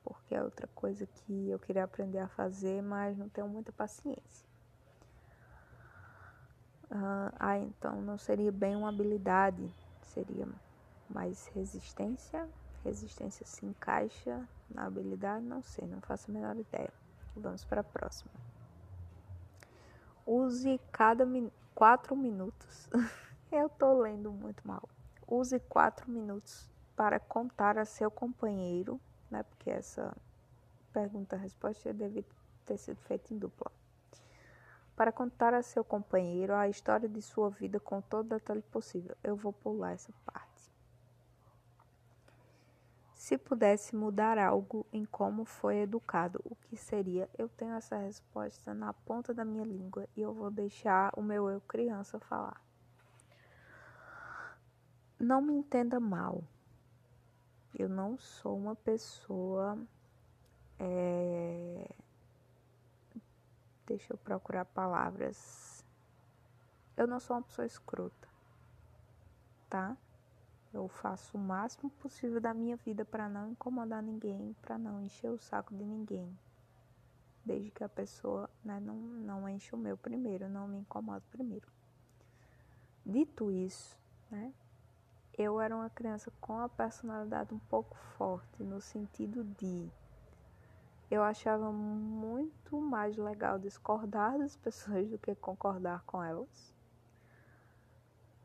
Porque 0.04 0.34
é 0.34 0.42
outra 0.42 0.68
coisa 0.68 1.06
que 1.06 1.50
eu 1.50 1.58
queria 1.58 1.84
aprender 1.84 2.18
a 2.18 2.28
fazer, 2.28 2.82
mas 2.82 3.18
não 3.18 3.28
tenho 3.28 3.48
muita 3.48 3.72
paciência. 3.72 4.46
Ah, 6.90 7.32
ah 7.38 7.58
então 7.58 8.00
não 8.00 8.16
seria 8.16 8.52
bem 8.52 8.76
uma 8.76 8.88
habilidade, 8.88 9.68
seria 10.02 10.48
mais 11.10 11.46
resistência. 11.48 12.48
Resistência 12.84 13.44
se 13.44 13.66
encaixa 13.66 14.48
na 14.70 14.86
habilidade, 14.86 15.44
não 15.44 15.62
sei, 15.62 15.86
não 15.86 16.00
faço 16.00 16.30
a 16.30 16.34
menor 16.34 16.56
ideia. 16.56 16.92
Vamos 17.36 17.64
para 17.64 17.80
a 17.80 17.84
próxima. 17.84 18.30
Use 20.24 20.80
cada 20.92 21.26
minuto 21.26 21.52
quatro 21.78 22.16
minutos. 22.16 22.90
Eu 23.52 23.68
tô 23.68 24.02
lendo 24.02 24.32
muito 24.32 24.66
mal. 24.66 24.88
Use 25.28 25.60
quatro 25.60 26.10
minutos 26.10 26.68
para 26.96 27.20
contar 27.20 27.78
a 27.78 27.84
seu 27.84 28.10
companheiro, 28.10 29.00
né? 29.30 29.44
Porque 29.44 29.70
essa 29.70 30.12
pergunta-resposta 30.92 31.94
deve 31.94 32.26
ter 32.66 32.78
sido 32.78 33.00
feita 33.02 33.32
em 33.32 33.38
dupla. 33.38 33.70
Para 34.96 35.12
contar 35.12 35.54
a 35.54 35.62
seu 35.62 35.84
companheiro 35.84 36.52
a 36.52 36.68
história 36.68 37.08
de 37.08 37.22
sua 37.22 37.48
vida 37.48 37.78
com 37.78 38.00
todo 38.00 38.30
detalhe 38.30 38.62
possível. 38.62 39.16
Eu 39.22 39.36
vou 39.36 39.52
pular 39.52 39.92
essa 39.92 40.12
parte. 40.26 40.57
Se 43.28 43.36
pudesse 43.36 43.94
mudar 43.94 44.38
algo 44.38 44.86
em 44.90 45.04
como 45.04 45.44
foi 45.44 45.80
educado, 45.80 46.40
o 46.46 46.56
que 46.56 46.78
seria? 46.78 47.28
Eu 47.36 47.46
tenho 47.46 47.74
essa 47.74 47.94
resposta 47.98 48.72
na 48.72 48.94
ponta 48.94 49.34
da 49.34 49.44
minha 49.44 49.66
língua 49.66 50.08
e 50.16 50.22
eu 50.22 50.32
vou 50.32 50.50
deixar 50.50 51.12
o 51.14 51.20
meu 51.20 51.46
eu 51.46 51.60
criança 51.60 52.18
falar. 52.18 52.58
Não 55.20 55.42
me 55.42 55.52
entenda 55.52 56.00
mal. 56.00 56.42
Eu 57.78 57.86
não 57.86 58.16
sou 58.16 58.56
uma 58.56 58.74
pessoa. 58.74 59.78
É... 60.78 61.86
Deixa 63.86 64.14
eu 64.14 64.16
procurar 64.16 64.64
palavras. 64.64 65.84
Eu 66.96 67.06
não 67.06 67.20
sou 67.20 67.36
uma 67.36 67.42
pessoa 67.42 67.66
escrota, 67.66 68.26
tá? 69.68 69.98
Eu 70.72 70.86
faço 70.88 71.36
o 71.36 71.40
máximo 71.40 71.90
possível 71.90 72.40
da 72.40 72.52
minha 72.52 72.76
vida 72.76 73.04
para 73.04 73.28
não 73.28 73.50
incomodar 73.50 74.02
ninguém, 74.02 74.54
para 74.60 74.76
não 74.76 75.00
encher 75.00 75.30
o 75.30 75.38
saco 75.38 75.74
de 75.74 75.84
ninguém. 75.84 76.38
Desde 77.44 77.70
que 77.70 77.82
a 77.82 77.88
pessoa 77.88 78.50
né, 78.62 78.78
não, 78.78 78.94
não 78.96 79.48
enche 79.48 79.74
o 79.74 79.78
meu 79.78 79.96
primeiro, 79.96 80.48
não 80.48 80.68
me 80.68 80.78
incomoda 80.78 81.24
primeiro. 81.30 81.66
Dito 83.04 83.50
isso, 83.50 83.98
né, 84.30 84.52
eu 85.38 85.60
era 85.60 85.74
uma 85.74 85.88
criança 85.88 86.30
com 86.40 86.58
a 86.58 86.68
personalidade 86.68 87.54
um 87.54 87.58
pouco 87.58 87.96
forte, 87.96 88.62
no 88.62 88.80
sentido 88.80 89.44
de 89.44 89.90
eu 91.10 91.22
achava 91.22 91.72
muito 91.72 92.78
mais 92.78 93.16
legal 93.16 93.58
discordar 93.58 94.36
das 94.36 94.56
pessoas 94.56 95.08
do 95.08 95.18
que 95.18 95.34
concordar 95.34 96.02
com 96.04 96.22
elas. 96.22 96.74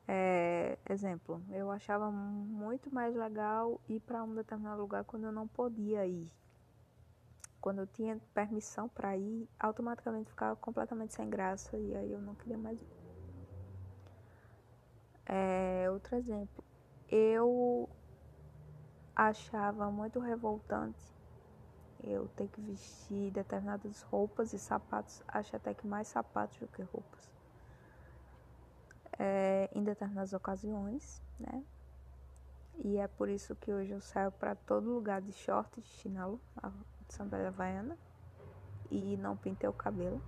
É, 0.07 0.77
exemplo, 0.89 1.41
eu 1.51 1.72
achava 1.72 2.12
muito 2.12 2.93
mais 2.93 3.15
legal 3.15 3.79
ir 3.88 4.01
para 4.01 4.24
um 4.24 4.36
determinado 4.36 4.81
lugar 4.81 5.03
quando 5.05 5.24
eu 5.25 5.31
não 5.31 5.48
podia 5.48 6.05
ir. 6.05 6.29
Quando 7.62 7.79
eu 7.79 7.88
tinha 7.88 8.19
permissão 8.33 8.89
para 8.89 9.15
ir, 9.15 9.48
automaticamente 9.57 10.29
ficava 10.29 10.55
completamente 10.57 11.13
sem 11.13 11.29
graça 11.29 11.77
e 11.77 11.95
aí 11.95 12.12
eu 12.12 12.22
não 12.22 12.36
queria 12.36 12.57
mais 12.57 12.81
ir. 12.81 12.88
É, 15.25 15.89
outro 15.89 16.17
exemplo, 16.17 16.63
eu 17.10 17.89
achava 19.15 19.89
muito 19.89 20.19
revoltante 20.19 21.13
eu 22.03 22.27
ter 22.29 22.50
que 22.50 22.60
vestir 22.62 23.31
determinadas 23.31 24.01
roupas 24.03 24.51
e 24.53 24.60
sapatos, 24.60 25.24
acho 25.27 25.55
até 25.55 25.74
que 25.74 25.88
mais 25.88 26.10
sapatos 26.10 26.57
do 26.60 26.67
que 26.67 26.81
roupas. 26.81 27.43
É, 29.20 29.70
em 29.74 29.84
determinadas 29.84 30.34
ocasiões, 30.34 31.22
né? 31.39 31.63
E 32.84 32.98
é 32.98 33.08
por 33.08 33.29
isso 33.29 33.55
que 33.55 33.72
hoje 33.72 33.91
eu 33.91 34.01
saio 34.01 34.32
para 34.32 34.55
todo 34.55 34.89
lugar 34.89 35.22
de 35.22 35.32
short, 35.32 35.79
de 35.79 35.88
chinelo, 35.88 36.39
de 37.08 37.13
sandália 37.13 37.50
havaiana 37.50 37.98
e 38.89 39.15
não 39.17 39.38
pintei 39.38 39.70
o 39.70 39.74
cabelo. 39.74 40.22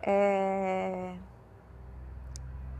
É, 0.00 1.16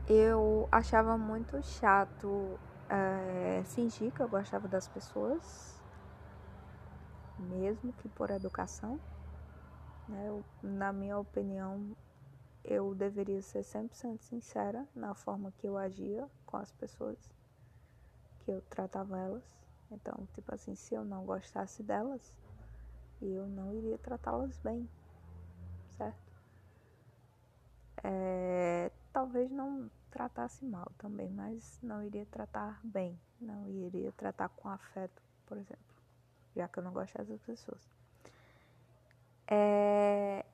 eu 0.07 0.67
achava 0.71 1.17
muito 1.17 1.61
chato 1.63 2.59
é, 2.89 3.63
fingir 3.65 4.11
que 4.11 4.21
eu 4.21 4.27
gostava 4.27 4.67
das 4.67 4.87
pessoas, 4.87 5.81
mesmo 7.39 7.93
que 7.93 8.09
por 8.09 8.29
educação. 8.29 8.99
Né? 10.07 10.27
Eu, 10.27 10.43
na 10.61 10.91
minha 10.91 11.17
opinião, 11.17 11.95
eu 12.63 12.95
deveria 12.95 13.41
ser 13.41 13.63
100% 13.63 14.21
sincera 14.21 14.87
na 14.95 15.13
forma 15.13 15.51
que 15.57 15.67
eu 15.67 15.77
agia 15.77 16.29
com 16.45 16.57
as 16.57 16.71
pessoas, 16.71 17.17
que 18.39 18.51
eu 18.51 18.61
tratava 18.61 19.19
elas. 19.19 19.43
Então, 19.91 20.27
tipo 20.33 20.53
assim, 20.53 20.75
se 20.75 20.95
eu 20.95 21.03
não 21.03 21.25
gostasse 21.25 21.83
delas, 21.83 22.33
eu 23.21 23.47
não 23.47 23.73
iria 23.73 23.97
tratá-las 23.97 24.57
bem, 24.63 24.89
certo? 25.97 26.33
É, 28.03 28.91
talvez 29.11 29.51
não 29.51 29.89
tratasse 30.09 30.65
mal 30.65 30.91
também, 30.97 31.29
mas 31.29 31.79
não 31.81 32.03
iria 32.03 32.25
tratar 32.25 32.79
bem, 32.83 33.19
não 33.39 33.67
iria 33.69 34.11
tratar 34.11 34.49
com 34.49 34.69
afeto, 34.69 35.21
por 35.45 35.57
exemplo, 35.57 35.95
já 36.55 36.67
que 36.67 36.79
eu 36.79 36.83
não 36.83 36.91
gosto 36.91 37.17
dessas 37.17 37.41
pessoas. 37.41 37.81
É, 39.47 40.45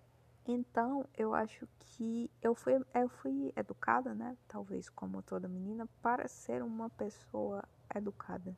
então, 0.52 1.06
eu 1.16 1.36
acho 1.36 1.68
que 1.80 2.30
eu 2.42 2.56
fui, 2.56 2.74
eu 2.94 3.10
fui 3.10 3.54
educada, 3.56 4.16
né? 4.16 4.36
Talvez 4.48 4.90
como 4.90 5.22
toda 5.22 5.48
menina, 5.48 5.88
para 6.02 6.28
ser 6.28 6.64
uma 6.64 6.90
pessoa 6.90 7.64
educada. 7.94 8.58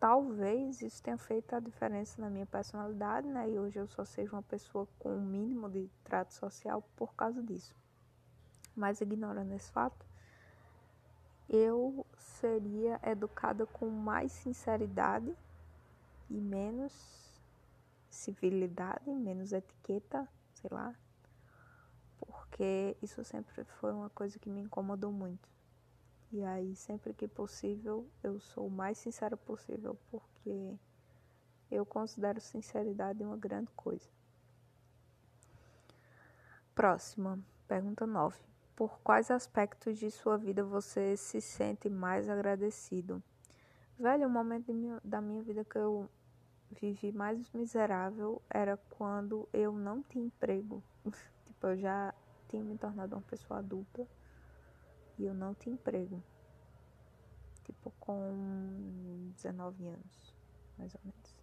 Talvez 0.00 0.80
isso 0.82 1.02
tenha 1.02 1.18
feito 1.18 1.54
a 1.54 1.60
diferença 1.60 2.20
na 2.20 2.30
minha 2.30 2.46
personalidade, 2.46 3.28
né? 3.28 3.50
E 3.50 3.58
hoje 3.58 3.78
eu 3.78 3.86
só 3.86 4.04
seja 4.04 4.32
uma 4.32 4.42
pessoa 4.42 4.88
com 4.98 5.14
um 5.14 5.20
mínimo 5.20 5.68
de 5.70 5.88
trato 6.02 6.32
social 6.32 6.82
por 6.96 7.14
causa 7.14 7.42
disso. 7.42 7.74
Mas 8.74 9.00
ignorando 9.00 9.52
esse 9.52 9.70
fato, 9.70 10.06
eu 11.48 12.06
seria 12.16 12.98
educada 13.04 13.66
com 13.66 13.88
mais 13.90 14.32
sinceridade 14.32 15.36
e 16.30 16.40
menos 16.40 17.21
civilidade, 18.12 19.10
menos 19.10 19.52
etiqueta, 19.52 20.28
sei 20.52 20.70
lá, 20.70 20.94
porque 22.18 22.96
isso 23.02 23.24
sempre 23.24 23.64
foi 23.64 23.92
uma 23.92 24.10
coisa 24.10 24.38
que 24.38 24.50
me 24.50 24.60
incomodou 24.60 25.10
muito. 25.10 25.48
E 26.30 26.44
aí, 26.44 26.76
sempre 26.76 27.12
que 27.12 27.26
possível, 27.26 28.06
eu 28.22 28.38
sou 28.40 28.66
o 28.66 28.70
mais 28.70 28.98
sincera 28.98 29.36
possível, 29.36 29.98
porque 30.10 30.78
eu 31.70 31.84
considero 31.84 32.40
sinceridade 32.40 33.24
uma 33.24 33.36
grande 33.36 33.70
coisa. 33.72 34.08
Próxima, 36.74 37.38
pergunta 37.66 38.06
9. 38.06 38.38
Por 38.76 38.98
quais 39.00 39.30
aspectos 39.30 39.98
de 39.98 40.10
sua 40.10 40.36
vida 40.38 40.64
você 40.64 41.16
se 41.16 41.40
sente 41.40 41.88
mais 41.90 42.28
agradecido? 42.28 43.22
Velho, 43.98 44.26
o 44.26 44.30
momento 44.30 44.72
da 45.04 45.20
minha 45.20 45.42
vida 45.42 45.64
que 45.64 45.76
eu 45.76 46.10
vivi 46.80 47.12
mais 47.12 47.50
miserável 47.52 48.40
era 48.48 48.76
quando 48.90 49.48
eu 49.52 49.72
não 49.72 50.02
tinha 50.02 50.24
emprego. 50.24 50.82
tipo, 51.46 51.66
eu 51.66 51.76
já 51.76 52.14
tinha 52.48 52.62
me 52.64 52.76
tornado 52.76 53.14
uma 53.14 53.22
pessoa 53.22 53.58
adulta 53.58 54.06
e 55.18 55.24
eu 55.24 55.34
não 55.34 55.54
tinha 55.54 55.74
emprego. 55.74 56.22
Tipo, 57.64 57.92
com 58.00 59.30
19 59.36 59.86
anos, 59.86 60.34
mais 60.76 60.94
ou 60.94 61.00
menos. 61.04 61.42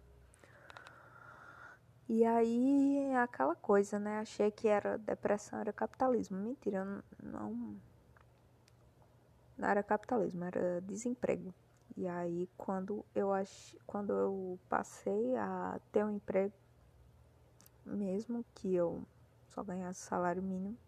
E 2.08 2.24
aí, 2.24 3.14
aquela 3.14 3.54
coisa, 3.54 3.98
né? 3.98 4.18
Achei 4.18 4.50
que 4.50 4.66
era 4.66 4.98
depressão, 4.98 5.60
era 5.60 5.72
capitalismo. 5.72 6.36
Mentira, 6.38 6.84
não. 7.22 7.76
Não 9.56 9.68
era 9.68 9.82
capitalismo, 9.82 10.42
era 10.42 10.80
desemprego. 10.80 11.54
E 11.96 12.06
aí, 12.06 12.48
quando 12.56 13.04
eu, 13.14 13.32
ach... 13.32 13.76
quando 13.86 14.12
eu 14.12 14.58
passei 14.68 15.36
a 15.36 15.80
ter 15.92 16.04
um 16.04 16.10
emprego, 16.10 16.54
mesmo 17.84 18.44
que 18.54 18.74
eu 18.74 19.02
só 19.48 19.62
ganhasse 19.62 20.00
salário 20.00 20.42
mínimo, 20.42 20.78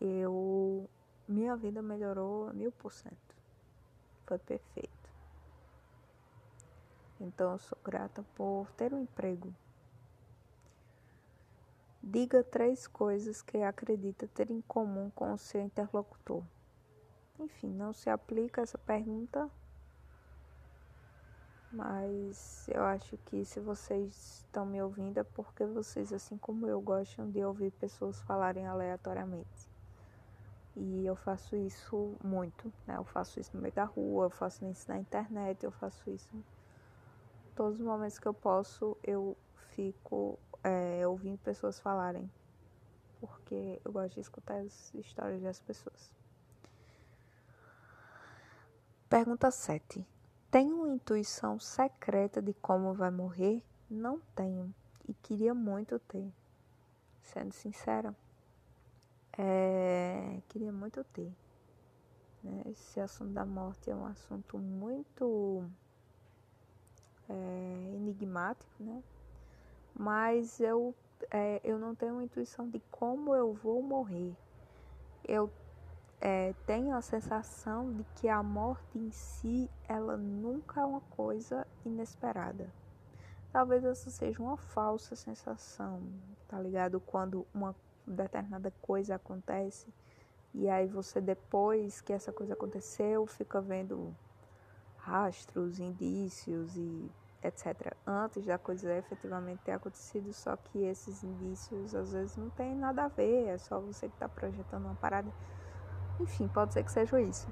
eu 0.00 0.88
minha 1.26 1.56
vida 1.56 1.80
melhorou 1.80 2.52
mil 2.52 2.72
por 2.72 2.92
cento. 2.92 3.36
Foi 4.26 4.38
perfeito. 4.38 5.10
Então 7.20 7.52
eu 7.52 7.58
sou 7.58 7.78
grata 7.82 8.22
por 8.34 8.70
ter 8.72 8.92
um 8.92 9.02
emprego. 9.02 9.54
Diga 12.02 12.44
três 12.44 12.86
coisas 12.86 13.40
que 13.40 13.58
acredita 13.62 14.26
ter 14.28 14.50
em 14.50 14.60
comum 14.60 15.10
com 15.10 15.32
o 15.32 15.38
seu 15.38 15.62
interlocutor. 15.62 16.42
Enfim, 17.38 17.68
não 17.68 17.92
se 17.92 18.10
aplica 18.10 18.60
essa 18.60 18.76
pergunta, 18.76 19.50
mas 21.74 22.68
eu 22.68 22.84
acho 22.84 23.16
que 23.26 23.44
se 23.44 23.58
vocês 23.58 24.44
estão 24.44 24.64
me 24.64 24.80
ouvindo 24.80 25.18
é 25.18 25.24
porque 25.24 25.64
vocês, 25.66 26.12
assim 26.12 26.36
como 26.38 26.66
eu, 26.68 26.80
gostam 26.80 27.28
de 27.30 27.44
ouvir 27.44 27.72
pessoas 27.72 28.20
falarem 28.22 28.66
aleatoriamente. 28.66 29.68
E 30.76 31.04
eu 31.04 31.16
faço 31.16 31.56
isso 31.56 32.16
muito, 32.22 32.72
né? 32.86 32.96
Eu 32.96 33.04
faço 33.04 33.40
isso 33.40 33.50
no 33.54 33.62
meio 33.62 33.74
da 33.74 33.84
rua, 33.84 34.26
eu 34.26 34.30
faço 34.30 34.64
isso 34.66 34.88
na 34.88 34.98
internet, 34.98 35.64
eu 35.64 35.70
faço 35.72 36.08
isso. 36.10 36.28
Todos 37.54 37.78
os 37.78 37.84
momentos 37.84 38.18
que 38.18 38.26
eu 38.26 38.34
posso, 38.34 38.96
eu 39.02 39.36
fico 39.74 40.38
é, 40.62 41.06
ouvindo 41.06 41.38
pessoas 41.38 41.78
falarem. 41.78 42.30
Porque 43.20 43.80
eu 43.84 43.92
gosto 43.92 44.14
de 44.14 44.20
escutar 44.20 44.60
as 44.60 44.92
histórias 44.94 45.42
das 45.42 45.60
pessoas. 45.60 46.10
Pergunta 49.08 49.50
7. 49.50 50.13
Tem 50.54 50.72
uma 50.72 50.88
intuição 50.88 51.58
secreta 51.58 52.40
de 52.40 52.54
como 52.54 52.94
vai 52.94 53.10
morrer? 53.10 53.60
Não 53.90 54.20
tenho. 54.36 54.72
E 55.08 55.12
queria 55.12 55.52
muito 55.52 55.98
ter. 55.98 56.32
Sendo 57.22 57.52
sincera. 57.52 58.14
É, 59.36 60.40
queria 60.48 60.70
muito 60.70 61.02
ter. 61.12 61.34
Né? 62.40 62.62
Esse 62.66 63.00
assunto 63.00 63.32
da 63.32 63.44
morte 63.44 63.90
é 63.90 63.96
um 63.96 64.06
assunto 64.06 64.56
muito 64.56 65.68
é, 67.28 67.92
enigmático, 67.96 68.70
né? 68.78 69.02
Mas 69.92 70.60
eu, 70.60 70.94
é, 71.32 71.60
eu 71.64 71.80
não 71.80 71.96
tenho 71.96 72.22
intuição 72.22 72.70
de 72.70 72.78
como 72.92 73.34
eu 73.34 73.54
vou 73.54 73.82
morrer. 73.82 74.36
Eu 75.26 75.50
é, 76.26 76.54
tenho 76.66 76.96
a 76.96 77.02
sensação 77.02 77.92
de 77.92 78.02
que 78.14 78.30
a 78.30 78.42
morte 78.42 78.98
em 78.98 79.10
si, 79.10 79.70
ela 79.86 80.16
nunca 80.16 80.80
é 80.80 80.84
uma 80.84 81.02
coisa 81.02 81.66
inesperada. 81.84 82.72
Talvez 83.52 83.84
essa 83.84 84.08
seja 84.08 84.42
uma 84.42 84.56
falsa 84.56 85.14
sensação, 85.14 86.02
tá 86.48 86.58
ligado? 86.58 86.98
Quando 86.98 87.46
uma 87.52 87.76
determinada 88.06 88.72
coisa 88.80 89.16
acontece 89.16 89.92
e 90.54 90.66
aí 90.66 90.86
você 90.86 91.20
depois 91.20 92.00
que 92.00 92.12
essa 92.12 92.32
coisa 92.32 92.54
aconteceu 92.54 93.26
fica 93.26 93.60
vendo 93.60 94.16
rastros, 94.96 95.78
indícios 95.78 96.74
e 96.74 97.10
etc. 97.42 97.94
Antes 98.06 98.46
da 98.46 98.56
coisa 98.56 98.96
efetivamente 98.96 99.60
ter 99.62 99.72
acontecido, 99.72 100.32
só 100.32 100.56
que 100.56 100.84
esses 100.84 101.22
indícios 101.22 101.94
às 101.94 102.14
vezes 102.14 102.34
não 102.38 102.48
tem 102.48 102.74
nada 102.74 103.04
a 103.04 103.08
ver, 103.08 103.48
é 103.48 103.58
só 103.58 103.78
você 103.78 104.08
que 104.08 104.14
está 104.14 104.26
projetando 104.26 104.86
uma 104.86 104.94
parada. 104.94 105.30
Enfim, 106.20 106.48
pode 106.48 106.72
ser 106.72 106.84
que 106.84 106.92
seja 106.92 107.20
isso. 107.20 107.46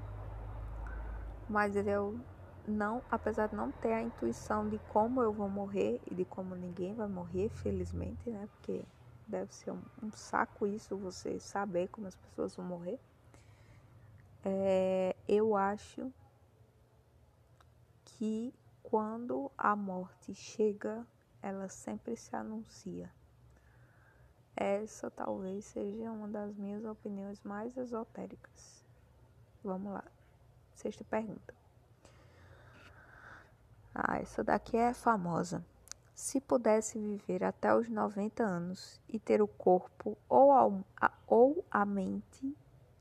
Mas 1.49 1.75
eu 1.75 2.19
não, 2.67 3.01
apesar 3.11 3.47
de 3.47 3.55
não 3.55 3.71
ter 3.71 3.93
a 3.93 4.01
intuição 4.01 4.67
de 4.67 4.79
como 4.89 5.21
eu 5.21 5.33
vou 5.33 5.49
morrer 5.49 5.99
e 6.09 6.15
de 6.15 6.25
como 6.25 6.55
ninguém 6.55 6.93
vai 6.93 7.07
morrer, 7.07 7.49
felizmente, 7.49 8.29
né? 8.29 8.47
Porque 8.53 8.83
deve 9.27 9.53
ser 9.53 9.71
um, 9.71 9.81
um 10.01 10.11
saco 10.11 10.65
isso, 10.65 10.95
você 10.97 11.39
saber 11.39 11.87
como 11.89 12.07
as 12.07 12.15
pessoas 12.15 12.55
vão 12.55 12.65
morrer. 12.65 12.99
É, 14.45 15.15
eu 15.27 15.55
acho 15.55 16.11
que 18.05 18.53
quando 18.81 19.51
a 19.57 19.75
morte 19.75 20.33
chega, 20.33 21.05
ela 21.41 21.67
sempre 21.67 22.15
se 22.15 22.35
anuncia. 22.35 23.11
Essa 24.55 25.09
talvez 25.09 25.65
seja 25.65 26.11
uma 26.11 26.27
das 26.27 26.55
minhas 26.55 26.85
opiniões 26.85 27.41
mais 27.43 27.75
esotéricas. 27.75 28.85
Vamos 29.63 29.93
lá. 29.93 30.03
Sexta 30.75 31.03
pergunta. 31.03 31.53
Ah, 33.95 34.17
essa 34.19 34.43
daqui 34.43 34.77
é 34.77 34.93
famosa. 34.93 35.63
Se 36.13 36.39
pudesse 36.39 36.99
viver 36.99 37.43
até 37.43 37.75
os 37.75 37.89
90 37.89 38.43
anos 38.43 38.99
e 39.09 39.19
ter 39.19 39.41
o 39.41 39.47
corpo 39.47 40.17
ou 40.29 40.51
a, 40.51 41.11
ou 41.27 41.65
a 41.71 41.85
mente 41.85 42.55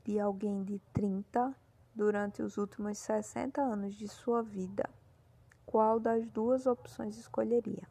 de 0.04 0.18
alguém 0.18 0.64
de 0.64 0.78
30 0.92 1.54
durante 1.94 2.42
os 2.42 2.56
últimos 2.56 2.98
60 2.98 3.60
anos 3.60 3.94
de 3.94 4.08
sua 4.08 4.42
vida, 4.42 4.88
qual 5.66 6.00
das 6.00 6.26
duas 6.26 6.66
opções 6.66 7.16
escolheria? 7.18 7.86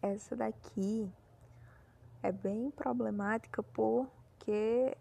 Essa 0.00 0.34
daqui 0.34 1.10
é 2.24 2.32
bem 2.32 2.70
problemática 2.70 3.62
porque 3.62 4.96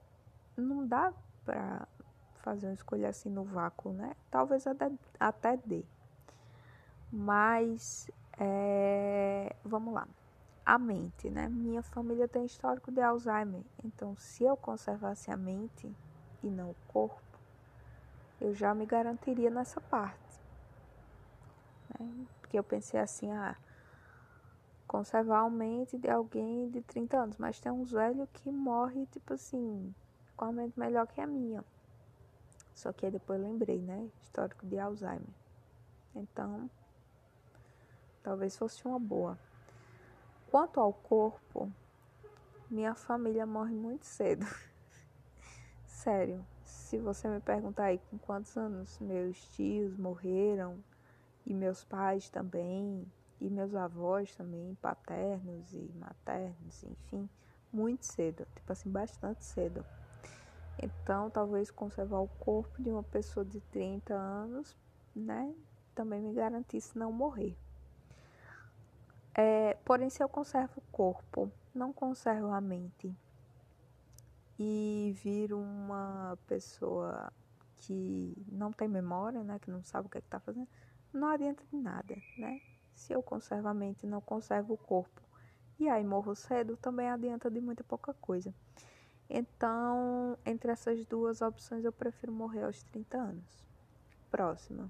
não 0.57 0.85
dá 0.85 1.13
para 1.45 1.87
fazer 2.41 2.67
uma 2.67 2.73
escolha 2.73 3.07
assim 3.07 3.29
no 3.29 3.45
vácuo, 3.45 3.93
né? 3.93 4.13
Talvez 4.29 4.67
até, 4.67 4.91
até 5.17 5.55
dê. 5.55 5.85
Mas 7.09 8.11
é, 8.37 9.55
vamos 9.63 9.93
lá. 9.93 10.05
A 10.65 10.77
mente, 10.77 11.29
né? 11.29 11.47
Minha 11.47 11.81
família 11.81 12.27
tem 12.27 12.45
histórico 12.45 12.91
de 12.91 12.99
Alzheimer, 12.99 13.61
então 13.85 14.17
se 14.17 14.43
eu 14.43 14.57
conservasse 14.57 15.31
a 15.31 15.37
mente 15.37 15.89
e 16.43 16.47
não 16.47 16.71
o 16.71 16.75
corpo, 16.89 17.21
eu 18.41 18.53
já 18.53 18.73
me 18.73 18.85
garantiria 18.85 19.49
nessa 19.49 19.79
parte. 19.79 20.41
Né? 21.97 22.25
Porque 22.41 22.59
eu 22.59 22.63
pensei 22.63 22.99
assim, 22.99 23.31
ah, 23.31 23.55
conservar 24.93 25.39
a 25.39 25.49
mente 25.49 25.97
de 25.97 26.07
alguém 26.07 26.69
de 26.69 26.79
30 26.83 27.17
anos, 27.17 27.37
mas 27.39 27.59
tem 27.59 27.71
uns 27.71 27.91
velhos 27.91 28.29
que 28.31 28.51
morrem, 28.51 29.05
tipo 29.05 29.33
assim, 29.33 29.91
com 30.37 30.45
a 30.45 30.51
mente 30.51 30.79
melhor 30.79 31.07
que 31.07 31.19
a 31.19 31.25
minha. 31.25 31.65
Só 32.75 32.93
que 32.93 33.09
depois 33.09 33.41
lembrei, 33.41 33.81
né? 33.81 34.07
Histórico 34.21 34.63
de 34.67 34.77
Alzheimer. 34.77 35.33
Então, 36.13 36.69
talvez 38.21 38.55
fosse 38.55 38.85
uma 38.85 38.99
boa. 38.99 39.35
Quanto 40.51 40.79
ao 40.79 40.93
corpo, 40.93 41.71
minha 42.69 42.93
família 42.93 43.47
morre 43.47 43.73
muito 43.73 44.05
cedo. 44.05 44.45
Sério, 45.87 46.45
se 46.63 46.99
você 46.99 47.27
me 47.27 47.39
perguntar 47.39 47.85
aí 47.85 47.97
com 48.11 48.19
quantos 48.19 48.55
anos 48.55 48.99
meus 48.99 49.43
tios 49.55 49.97
morreram, 49.97 50.77
e 51.47 51.53
meus 51.53 51.83
pais 51.83 52.29
também, 52.29 53.11
e 53.43 53.49
meus 53.49 53.75
avós 53.75 54.33
também, 54.35 54.73
paternos 54.75 55.73
e 55.73 55.91
maternos, 55.95 56.81
enfim, 56.83 57.29
muito 57.71 58.05
cedo, 58.05 58.47
tipo 58.55 58.71
assim, 58.71 58.89
bastante 58.89 59.43
cedo. 59.43 59.85
Então, 60.81 61.29
talvez 61.29 61.69
conservar 61.69 62.19
o 62.19 62.27
corpo 62.27 62.81
de 62.81 62.89
uma 62.89 63.03
pessoa 63.03 63.45
de 63.45 63.59
30 63.59 64.13
anos, 64.13 64.77
né, 65.13 65.53
também 65.93 66.21
me 66.21 66.33
garantisse 66.33 66.97
não 66.97 67.11
morrer. 67.11 67.57
É, 69.35 69.73
porém, 69.83 70.09
se 70.09 70.23
eu 70.23 70.29
conservo 70.29 70.73
o 70.77 70.91
corpo, 70.91 71.51
não 71.75 71.91
conservo 71.91 72.47
a 72.47 72.61
mente 72.61 73.13
e 74.57 75.13
viro 75.21 75.59
uma 75.59 76.37
pessoa 76.47 77.33
que 77.77 78.33
não 78.49 78.71
tem 78.71 78.87
memória, 78.87 79.43
né, 79.43 79.59
que 79.59 79.69
não 79.69 79.83
sabe 79.83 80.07
o 80.07 80.09
que 80.09 80.17
é 80.17 80.21
está 80.21 80.39
fazendo, 80.39 80.67
não 81.11 81.27
adianta 81.27 81.61
de 81.69 81.75
nada, 81.75 82.15
né? 82.37 82.61
Se 83.03 83.11
eu 83.11 83.21
conservo 83.21 83.67
a 83.67 83.73
mente 83.73 84.07
não 84.07 84.21
conservo 84.21 84.75
o 84.75 84.77
corpo 84.77 85.21
e 85.77 85.89
aí 85.89 86.05
morro 86.05 86.33
cedo, 86.35 86.77
também 86.77 87.09
adianta 87.09 87.51
de 87.51 87.59
muita 87.59 87.83
pouca 87.83 88.13
coisa. 88.13 88.55
Então, 89.29 90.37
entre 90.45 90.71
essas 90.71 91.05
duas 91.05 91.41
opções, 91.41 91.83
eu 91.83 91.91
prefiro 91.91 92.31
morrer 92.31 92.63
aos 92.63 92.81
30 92.83 93.17
anos. 93.17 93.67
Próxima. 94.31 94.89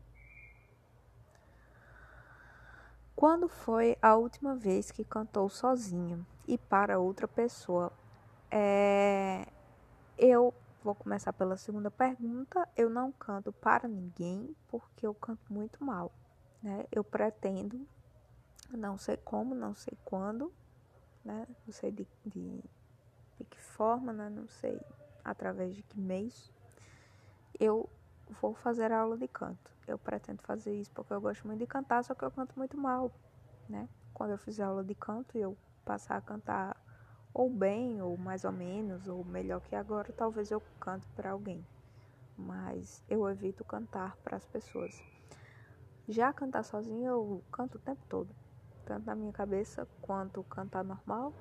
Quando 3.16 3.48
foi 3.50 3.98
a 4.00 4.16
última 4.16 4.56
vez 4.56 4.92
que 4.92 5.04
cantou 5.04 5.50
sozinho 5.50 6.24
e 6.48 6.56
para 6.56 7.00
outra 7.00 7.28
pessoa? 7.28 7.92
É, 8.52 9.48
eu 10.20 10.54
vou 10.84 10.94
começar 10.94 11.34
pela 11.34 11.58
segunda 11.58 11.90
pergunta. 11.90 12.70
Eu 12.78 12.92
não 12.92 13.12
canto 13.12 13.52
para 13.52 13.88
ninguém 13.88 14.56
porque 14.68 15.08
eu 15.08 15.16
canto 15.16 15.52
muito 15.52 15.84
mal, 15.84 16.12
né? 16.62 16.86
Eu 16.92 17.04
pretendo, 17.04 17.88
não 18.72 18.98
sei 18.98 19.18
como, 19.18 19.54
não 19.54 19.74
sei 19.74 19.98
quando, 20.04 20.54
né? 21.24 21.48
Não 21.66 21.74
sei 21.74 21.92
de, 21.92 22.08
de, 22.26 22.64
de 23.38 23.44
que 23.50 23.60
forma, 23.60 24.14
né? 24.14 24.30
Não 24.30 24.48
sei 24.48 24.80
através 25.24 25.76
de 25.76 25.84
que 25.84 26.00
mês. 26.00 26.52
Eu 27.60 27.90
vou 28.42 28.54
fazer 28.54 28.92
aula 28.92 29.18
de 29.18 29.28
canto. 29.28 29.72
Eu 29.88 29.98
pretendo 29.98 30.42
fazer 30.42 30.74
isso 30.74 30.92
porque 30.92 31.14
eu 31.14 31.22
gosto 31.22 31.46
muito 31.46 31.60
de 31.60 31.68
cantar, 31.68 32.04
só 32.04 32.16
que 32.16 32.24
eu 32.24 32.32
canto 32.32 32.54
muito 32.58 32.78
mal, 32.78 33.12
né? 33.68 33.88
Quando 34.14 34.32
eu 34.32 34.38
fizer 34.38 34.64
aula 34.64 34.84
de 34.84 34.96
canto 34.96 35.38
e 35.38 35.42
eu 35.42 35.58
passar 35.84 36.18
a 36.18 36.22
cantar 36.22 36.78
ou 37.34 37.50
bem, 37.50 38.02
ou 38.02 38.16
mais 38.16 38.46
ou 38.46 38.52
menos, 38.52 39.08
ou 39.08 39.24
melhor 39.26 39.60
que 39.62 39.76
agora, 39.76 40.14
talvez 40.14 40.52
eu 40.52 40.62
cante 40.80 41.08
para 41.16 41.32
alguém. 41.32 41.66
Mas 42.38 43.04
eu 43.10 43.28
evito 43.28 43.64
cantar 43.64 44.16
para 44.18 44.38
as 44.38 44.46
pessoas. 44.46 45.02
Já 46.08 46.32
cantar 46.32 46.64
sozinho 46.64 47.08
eu 47.08 47.44
canto 47.52 47.76
o 47.78 47.82
tempo 47.82 48.02
todo, 48.08 48.30
tanto 48.86 49.06
na 49.06 49.16
minha 49.16 49.32
cabeça 49.32 49.88
quanto 50.02 50.44
cantar 50.44 50.84
normal. 50.84 51.34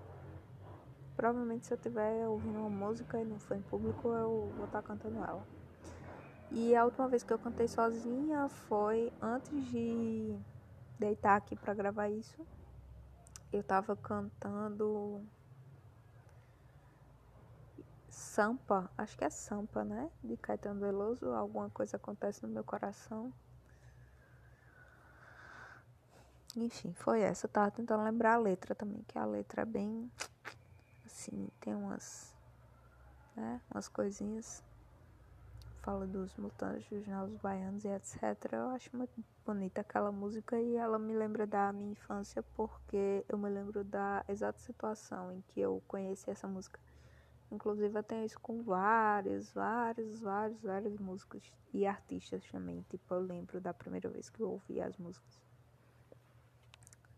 Provavelmente 1.17 1.67
se 1.67 1.73
eu 1.73 1.77
estiver 1.77 2.27
ouvindo 2.27 2.59
uma 2.59 2.71
música 2.71 3.21
e 3.21 3.25
não 3.25 3.39
for 3.39 3.57
em 3.57 3.63
público, 3.63 4.09
eu 4.09 4.53
vou 4.57 4.67
estar 4.67 4.83
tá 4.83 4.89
cantando 4.89 5.19
ela. 5.19 5.45
E 6.51 6.75
a 6.77 6.85
última 6.85 7.09
vez 7.09 7.23
que 7.23 7.33
eu 7.33 7.39
cantei 7.39 7.67
sozinha 7.67 8.49
foi 8.49 9.13
antes 9.21 9.71
de 9.71 10.37
deitar 10.99 11.37
aqui 11.37 11.57
para 11.57 11.75
gravar 11.75 12.09
isso. 12.09 12.47
Eu 13.53 13.63
tava 13.63 13.97
cantando 13.97 15.23
Sampa, 18.09 18.91
acho 18.97 19.17
que 19.17 19.25
é 19.25 19.31
Sampa, 19.31 19.85
né? 19.85 20.11
De 20.23 20.37
Caetano 20.37 20.81
Veloso, 20.81 21.27
alguma 21.31 21.69
coisa 21.71 21.97
acontece 21.97 22.43
no 22.43 22.49
meu 22.49 22.65
coração. 22.65 23.33
Enfim, 26.57 26.93
foi 26.95 27.23
essa. 27.23 27.47
Eu 27.47 27.51
tava 27.51 27.71
tentando 27.71 28.05
lembrar 28.05 28.35
a 28.35 28.39
letra 28.39 28.75
também, 28.75 29.03
que 29.09 29.19
a 29.19 29.25
letra 29.25 29.63
é 29.63 29.65
bem 29.65 30.11
assim, 31.07 31.49
tem 31.61 31.75
umas, 31.75 32.35
né, 33.37 33.61
umas 33.71 33.89
coisinhas. 33.89 34.63
Fala 35.83 36.07
dos 36.07 36.37
mutantes, 36.37 37.07
né, 37.07 37.23
os 37.25 37.37
baianos 37.39 37.85
e 37.85 37.89
etc. 37.89 38.53
Eu 38.53 38.69
acho 38.69 38.97
muito 38.97 39.13
bonita 39.45 39.81
aquela 39.81 40.13
música 40.13 40.61
e 40.61 40.77
ela 40.77 40.97
me 40.97 41.13
lembra 41.13 41.45
da 41.45 41.73
minha 41.73 41.91
infância 41.91 42.43
porque 42.55 43.25
eu 43.29 43.37
me 43.37 43.51
lembro 43.51 43.83
da 43.83 44.25
exata 44.29 44.61
situação 44.61 45.33
em 45.33 45.41
que 45.49 45.61
eu 45.61 45.83
conheci 45.89 46.31
essa 46.31 46.47
música. 46.47 46.79
Inclusive 47.51 47.99
eu 47.99 48.03
tenho 48.03 48.25
isso 48.25 48.39
com 48.39 48.63
vários, 48.63 49.53
vários, 49.53 50.21
vários, 50.21 50.63
vários 50.63 50.99
músicos 50.99 51.53
e 51.75 51.85
artistas 51.85 52.45
também. 52.51 52.85
Tipo, 52.89 53.15
eu 53.15 53.21
lembro 53.21 53.61
da 53.61 53.75
primeira 53.75 54.09
vez 54.09 54.31
que 54.31 54.41
eu 54.41 54.51
ouvi 54.51 54.81
as 54.81 54.97
músicas. 54.97 55.52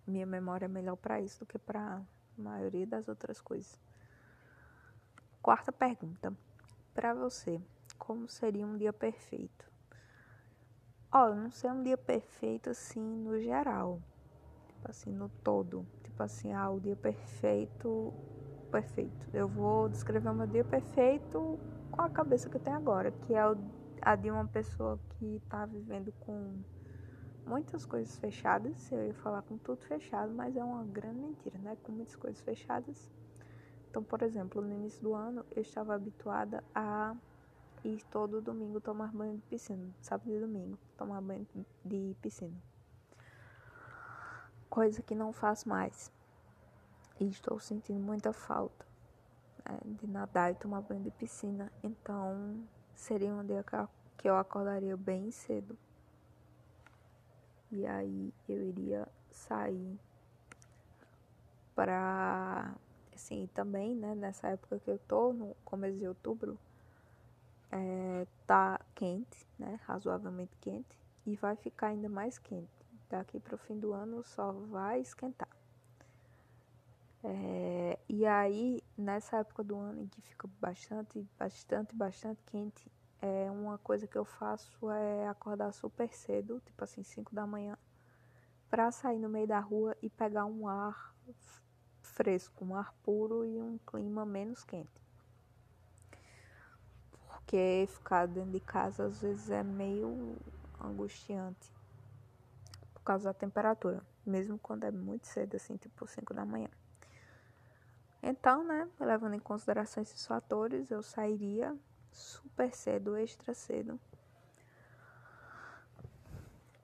Minha 0.06 0.26
memória 0.26 0.66
é 0.66 0.68
melhor 0.68 0.96
para 0.96 1.20
isso 1.20 1.40
do 1.40 1.46
que 1.46 1.58
para 1.58 1.96
a 1.96 2.02
maioria 2.40 2.86
das 2.86 3.08
outras 3.08 3.40
coisas. 3.40 3.80
Quarta 5.40 5.72
pergunta. 5.72 6.32
Para 6.94 7.14
você, 7.14 7.60
como 7.98 8.28
seria 8.28 8.66
um 8.66 8.76
dia 8.76 8.92
perfeito? 8.92 9.70
Ó, 11.12 11.30
oh, 11.30 11.34
não 11.34 11.50
sei 11.50 11.70
um 11.70 11.82
dia 11.82 11.96
perfeito 11.96 12.70
assim 12.70 13.00
no 13.00 13.40
geral. 13.40 14.00
Tipo 14.68 14.90
assim, 14.90 15.12
no 15.12 15.28
todo. 15.28 15.86
Tipo 16.02 16.22
assim, 16.22 16.52
ah, 16.52 16.70
o 16.70 16.80
dia 16.80 16.96
perfeito 16.96 18.12
perfeito. 18.74 19.28
Eu 19.32 19.46
vou 19.46 19.88
descrever 19.88 20.28
o 20.28 20.34
meu 20.34 20.48
dia 20.48 20.64
perfeito 20.64 21.60
com 21.92 22.02
a 22.02 22.10
cabeça 22.10 22.50
que 22.50 22.56
eu 22.56 22.60
tenho 22.60 22.76
agora, 22.76 23.12
que 23.12 23.32
é 23.32 23.40
a 24.02 24.16
de 24.16 24.28
uma 24.28 24.46
pessoa 24.46 24.98
que 25.10 25.36
está 25.36 25.64
vivendo 25.64 26.12
com 26.20 26.58
muitas 27.46 27.84
coisas 27.84 28.16
fechadas. 28.18 28.90
Eu 28.90 29.06
ia 29.06 29.14
falar 29.14 29.42
com 29.42 29.56
tudo 29.58 29.80
fechado, 29.82 30.32
mas 30.32 30.56
é 30.56 30.64
uma 30.64 30.84
grande 30.84 31.20
mentira, 31.20 31.58
né? 31.58 31.76
Com 31.82 31.92
muitas 31.92 32.16
coisas 32.16 32.40
fechadas. 32.40 33.10
Então, 33.90 34.02
por 34.02 34.22
exemplo, 34.22 34.60
no 34.60 34.72
início 34.72 35.02
do 35.02 35.14
ano 35.14 35.44
eu 35.54 35.62
estava 35.62 35.94
habituada 35.94 36.64
a 36.74 37.14
ir 37.84 38.02
todo 38.10 38.40
domingo 38.40 38.80
tomar 38.80 39.12
banho 39.12 39.36
de 39.36 39.42
piscina, 39.42 39.94
sábado 40.00 40.32
e 40.32 40.40
domingo, 40.40 40.78
tomar 40.96 41.20
banho 41.20 41.46
de 41.84 42.16
piscina. 42.20 42.56
Coisa 44.68 45.02
que 45.02 45.14
não 45.14 45.32
faço 45.32 45.68
mais. 45.68 46.10
E 47.20 47.28
estou 47.28 47.60
sentindo 47.60 48.00
muita 48.00 48.32
falta 48.32 48.84
né, 49.64 49.78
de 49.84 50.06
nadar 50.08 50.50
e 50.50 50.54
tomar 50.56 50.80
banho 50.80 51.02
de 51.02 51.10
piscina. 51.12 51.70
Então 51.82 52.66
seria 52.94 53.32
um 53.32 53.44
dia 53.44 53.64
que 54.16 54.28
eu 54.28 54.36
acordaria 54.36 54.96
bem 54.96 55.30
cedo. 55.30 55.78
E 57.74 57.86
aí 57.86 58.32
eu 58.48 58.62
iria 58.62 59.06
sair 59.30 59.98
para 61.74 62.74
Sim, 63.16 63.48
também, 63.54 63.94
né, 63.94 64.14
nessa 64.14 64.48
época 64.48 64.78
que 64.80 64.90
eu 64.90 64.98
tô, 64.98 65.32
no 65.32 65.54
começo 65.64 65.96
de 65.96 66.06
outubro, 66.06 66.58
é, 67.70 68.26
tá 68.46 68.80
quente, 68.94 69.46
né, 69.58 69.78
razoavelmente 69.84 70.52
quente, 70.60 70.98
e 71.24 71.36
vai 71.36 71.56
ficar 71.56 71.88
ainda 71.88 72.08
mais 72.08 72.38
quente. 72.38 72.68
Daqui 73.08 73.38
para 73.38 73.54
o 73.54 73.58
fim 73.58 73.78
do 73.78 73.92
ano 73.92 74.22
só 74.24 74.52
vai 74.52 75.00
esquentar. 75.00 75.48
É, 77.22 77.98
e 78.08 78.26
aí, 78.26 78.82
nessa 78.98 79.38
época 79.38 79.64
do 79.64 79.76
ano 79.76 80.02
em 80.02 80.08
que 80.08 80.20
fica 80.20 80.48
bastante, 80.60 81.24
bastante, 81.38 81.94
bastante 81.94 82.42
quente, 82.44 82.90
é, 83.24 83.50
uma 83.50 83.78
coisa 83.78 84.06
que 84.06 84.18
eu 84.18 84.24
faço 84.26 84.90
é 84.90 85.26
acordar 85.26 85.72
super 85.72 86.12
cedo, 86.12 86.60
tipo 86.60 86.84
assim, 86.84 87.02
5 87.02 87.34
da 87.34 87.46
manhã, 87.46 87.78
para 88.68 88.92
sair 88.92 89.18
no 89.18 89.30
meio 89.30 89.46
da 89.46 89.58
rua 89.58 89.96
e 90.02 90.10
pegar 90.10 90.44
um 90.44 90.68
ar 90.68 91.14
fresco, 92.02 92.66
um 92.66 92.76
ar 92.76 92.92
puro 93.02 93.42
e 93.46 93.62
um 93.62 93.78
clima 93.78 94.26
menos 94.26 94.62
quente. 94.62 95.02
Porque 97.26 97.86
ficar 97.88 98.26
dentro 98.26 98.50
de 98.50 98.60
casa 98.60 99.06
às 99.06 99.22
vezes 99.22 99.48
é 99.48 99.62
meio 99.62 100.36
angustiante 100.78 101.72
por 102.92 103.02
causa 103.02 103.24
da 103.24 103.34
temperatura, 103.34 104.02
mesmo 104.26 104.58
quando 104.58 104.84
é 104.84 104.90
muito 104.90 105.26
cedo, 105.26 105.54
assim, 105.56 105.78
tipo 105.78 106.06
5 106.06 106.34
da 106.34 106.44
manhã. 106.44 106.68
Então, 108.22 108.64
né, 108.64 108.86
levando 109.00 109.34
em 109.34 109.40
consideração 109.40 110.02
esses 110.02 110.26
fatores, 110.26 110.90
eu 110.90 111.02
sairia 111.02 111.74
super 112.44 112.72
cedo, 112.74 113.16
extra 113.16 113.54
cedo, 113.54 113.98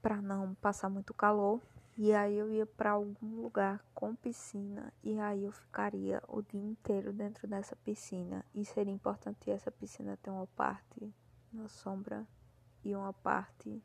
para 0.00 0.20
não 0.22 0.54
passar 0.54 0.88
muito 0.88 1.12
calor. 1.12 1.60
E 1.98 2.14
aí 2.14 2.38
eu 2.38 2.50
ia 2.50 2.64
para 2.64 2.92
algum 2.92 3.42
lugar 3.42 3.84
com 3.94 4.14
piscina 4.14 4.90
e 5.02 5.18
aí 5.18 5.44
eu 5.44 5.52
ficaria 5.52 6.22
o 6.26 6.40
dia 6.40 6.60
inteiro 6.60 7.12
dentro 7.12 7.46
dessa 7.46 7.76
piscina. 7.76 8.44
E 8.54 8.64
seria 8.64 8.92
importante 8.92 9.50
essa 9.50 9.70
piscina 9.70 10.18
ter 10.22 10.30
uma 10.30 10.46
parte 10.46 11.12
na 11.52 11.68
sombra 11.68 12.26
e 12.82 12.96
uma 12.96 13.12
parte 13.12 13.82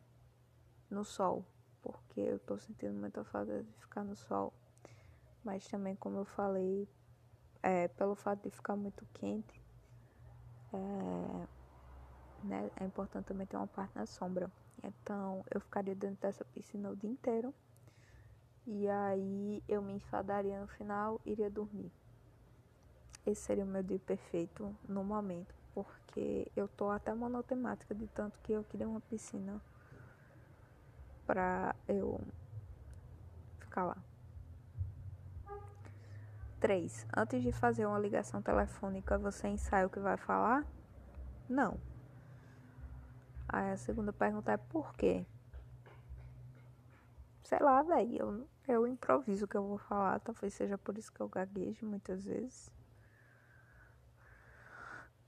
no 0.90 1.04
sol, 1.04 1.46
porque 1.82 2.22
eu 2.22 2.40
tô 2.40 2.58
sentindo 2.58 2.94
muita 2.94 3.24
falta 3.26 3.64
de 3.64 3.74
ficar 3.74 4.04
no 4.06 4.16
sol. 4.16 4.54
Mas 5.44 5.68
também, 5.68 5.96
como 5.96 6.18
eu 6.18 6.26
falei, 6.26 6.88
é, 7.62 7.90
pelo 7.90 8.16
fato 8.16 8.44
de 8.44 8.50
ficar 8.50 8.78
muito 8.78 9.06
quente, 9.14 9.62
é, 10.74 11.48
né, 12.46 12.70
é 12.80 12.86
importante 12.86 13.26
também 13.26 13.46
ter 13.46 13.58
uma 13.58 13.68
parte 13.68 13.96
na 13.96 14.06
sombra. 14.06 14.50
Então, 14.84 15.44
eu 15.54 15.60
ficaria 15.60 15.96
dentro 15.96 16.18
dessa 16.22 16.46
piscina 16.46 16.90
o 16.90 16.96
dia 16.96 17.10
inteiro. 17.10 17.54
E 18.68 18.88
aí 18.88 19.64
eu 19.68 19.82
me 19.82 19.94
enfadaria 19.94 20.60
no 20.60 20.68
final 20.68 21.22
iria 21.26 21.50
dormir. 21.50 21.92
Esse 23.26 23.42
seria 23.42 23.64
o 23.64 23.68
meu 23.68 23.84
dia 23.84 24.00
perfeito 24.00 24.76
no 24.88 25.04
momento, 25.04 25.54
porque 25.74 26.52
eu 26.56 26.68
tô 26.68 26.90
até 26.90 27.14
monotemática 27.14 27.94
de 27.94 28.08
tanto 28.08 28.40
que 28.40 28.54
eu 28.54 28.64
queria 28.64 28.88
uma 28.88 29.02
piscina 29.02 29.62
para 31.26 31.76
eu 31.88 32.20
ficar 33.60 33.84
lá. 33.84 33.98
3. 36.60 37.06
Antes 37.16 37.44
de 37.44 37.52
fazer 37.52 37.86
uma 37.86 38.00
ligação 38.00 38.42
telefônica, 38.42 39.18
você 39.18 39.48
ensaia 39.48 39.86
o 39.86 39.90
que 39.90 40.00
vai 40.00 40.18
falar? 40.18 40.66
Não. 41.48 41.78
Aí 43.48 43.72
a 43.72 43.78
segunda 43.78 44.12
pergunta 44.12 44.52
é 44.52 44.58
por 44.58 44.94
quê? 44.96 45.26
Sei 47.44 47.60
lá, 47.60 47.84
velho. 47.84 48.18
Eu, 48.18 48.50
eu 48.68 48.88
improviso 48.88 49.46
o 49.46 49.48
que 49.48 49.56
eu 49.56 49.68
vou 49.68 49.78
falar. 49.78 50.20
Talvez 50.20 50.54
seja 50.54 50.78
por 50.78 50.98
isso 50.98 51.12
que 51.14 51.22
eu 51.22 51.30
gaguejo 51.30 51.86
muitas 51.86 52.26
vezes. 52.26 52.72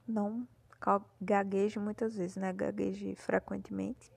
Não 0.06 0.46
gaguejo 1.20 1.80
muitas 1.80 2.16
vezes, 2.16 2.36
né? 2.36 2.52
Gaguejo 2.52 3.14
frequentemente. 3.16 4.12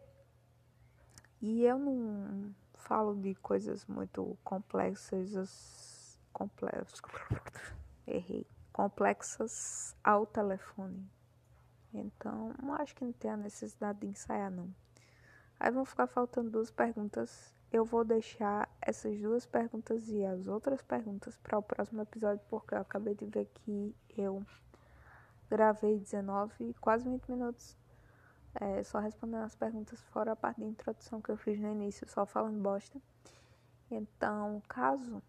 E 1.41 1.63
eu 1.63 1.77
não 1.77 2.53
falo 2.75 3.15
de 3.15 3.35
coisas 3.35 3.85
muito 3.85 4.37
complexas. 4.43 6.19
Complexas. 6.33 7.01
Errei. 8.07 8.47
Complexas 8.71 9.95
ao 10.03 10.25
telefone. 10.25 11.09
Então, 11.93 12.53
acho 12.79 12.95
que 12.95 13.03
não 13.03 13.11
tem 13.13 13.31
a 13.31 13.37
necessidade 13.37 13.99
de 13.99 14.07
ensaiar, 14.07 14.49
não. 14.49 14.73
Aí 15.59 15.71
vão 15.71 15.85
ficar 15.85 16.07
faltando 16.07 16.49
duas 16.49 16.71
perguntas. 16.71 17.53
Eu 17.71 17.85
vou 17.85 18.03
deixar 18.03 18.69
essas 18.81 19.19
duas 19.19 19.45
perguntas 19.45 20.09
e 20.09 20.25
as 20.25 20.47
outras 20.47 20.81
perguntas 20.81 21.37
para 21.37 21.57
o 21.57 21.63
próximo 21.63 22.01
episódio, 22.01 22.43
porque 22.49 22.73
eu 22.73 22.79
acabei 22.79 23.15
de 23.15 23.25
ver 23.25 23.45
que 23.53 23.95
eu 24.17 24.43
gravei 25.49 25.99
19, 25.99 26.73
quase 26.79 27.07
20 27.09 27.29
minutos 27.29 27.77
é, 28.55 28.83
só 28.83 28.99
respondendo 28.99 29.43
as 29.43 29.55
perguntas, 29.55 30.01
fora 30.05 30.33
a 30.33 30.35
parte 30.35 30.59
de 30.59 30.67
introdução 30.67 31.21
que 31.21 31.29
eu 31.29 31.37
fiz 31.37 31.59
no 31.59 31.69
início, 31.69 32.07
só 32.09 32.25
falando 32.25 32.61
bosta. 32.61 32.99
Então, 33.89 34.61
caso 34.67 35.21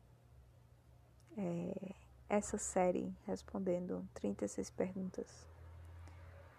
é, 1.37 1.94
essa 2.29 2.59
série 2.59 3.14
respondendo 3.27 4.07
36 4.14 4.70
perguntas 4.70 5.52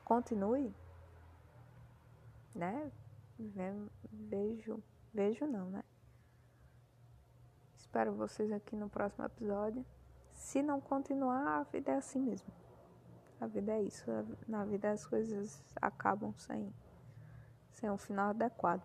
continue, 0.03 0.73
né? 2.53 2.91
Vejo, 4.11 4.81
vejo 5.13 5.45
não, 5.47 5.69
né? 5.69 5.83
Espero 7.75 8.13
vocês 8.13 8.51
aqui 8.51 8.75
no 8.75 8.89
próximo 8.89 9.25
episódio. 9.25 9.85
Se 10.31 10.61
não 10.61 10.81
continuar, 10.81 11.59
a 11.59 11.63
vida 11.63 11.91
é 11.91 11.95
assim 11.95 12.19
mesmo. 12.19 12.51
A 13.39 13.47
vida 13.47 13.71
é 13.73 13.83
isso. 13.83 14.05
Na 14.47 14.65
vida 14.65 14.91
as 14.91 15.05
coisas 15.05 15.63
acabam 15.81 16.33
sem, 16.37 16.73
sem 17.71 17.89
um 17.89 17.97
final 17.97 18.29
adequado. 18.29 18.81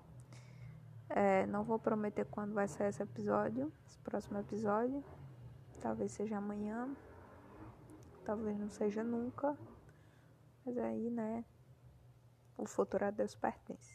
É, 1.09 1.47
não 1.47 1.65
vou 1.65 1.79
prometer 1.79 2.27
quando 2.27 2.53
vai 2.53 2.69
sair 2.69 2.89
esse 2.89 3.03
episódio, 3.03 3.73
esse 3.87 3.99
próximo 4.01 4.39
episódio. 4.39 5.03
Talvez 5.81 6.13
seja 6.13 6.37
amanhã, 6.37 6.89
talvez 8.25 8.59
não 8.59 8.69
seja 8.69 9.03
nunca. 9.03 9.57
Mas 10.69 10.77
aí, 10.77 11.09
né? 11.11 11.47
O 12.59 12.67
futuro 12.67 13.07
a 13.07 13.11
Deus 13.11 13.35
pertence. 13.35 13.95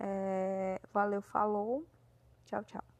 É, 0.00 0.80
valeu, 0.92 1.22
falou. 1.22 1.86
Tchau, 2.46 2.64
tchau. 2.64 2.97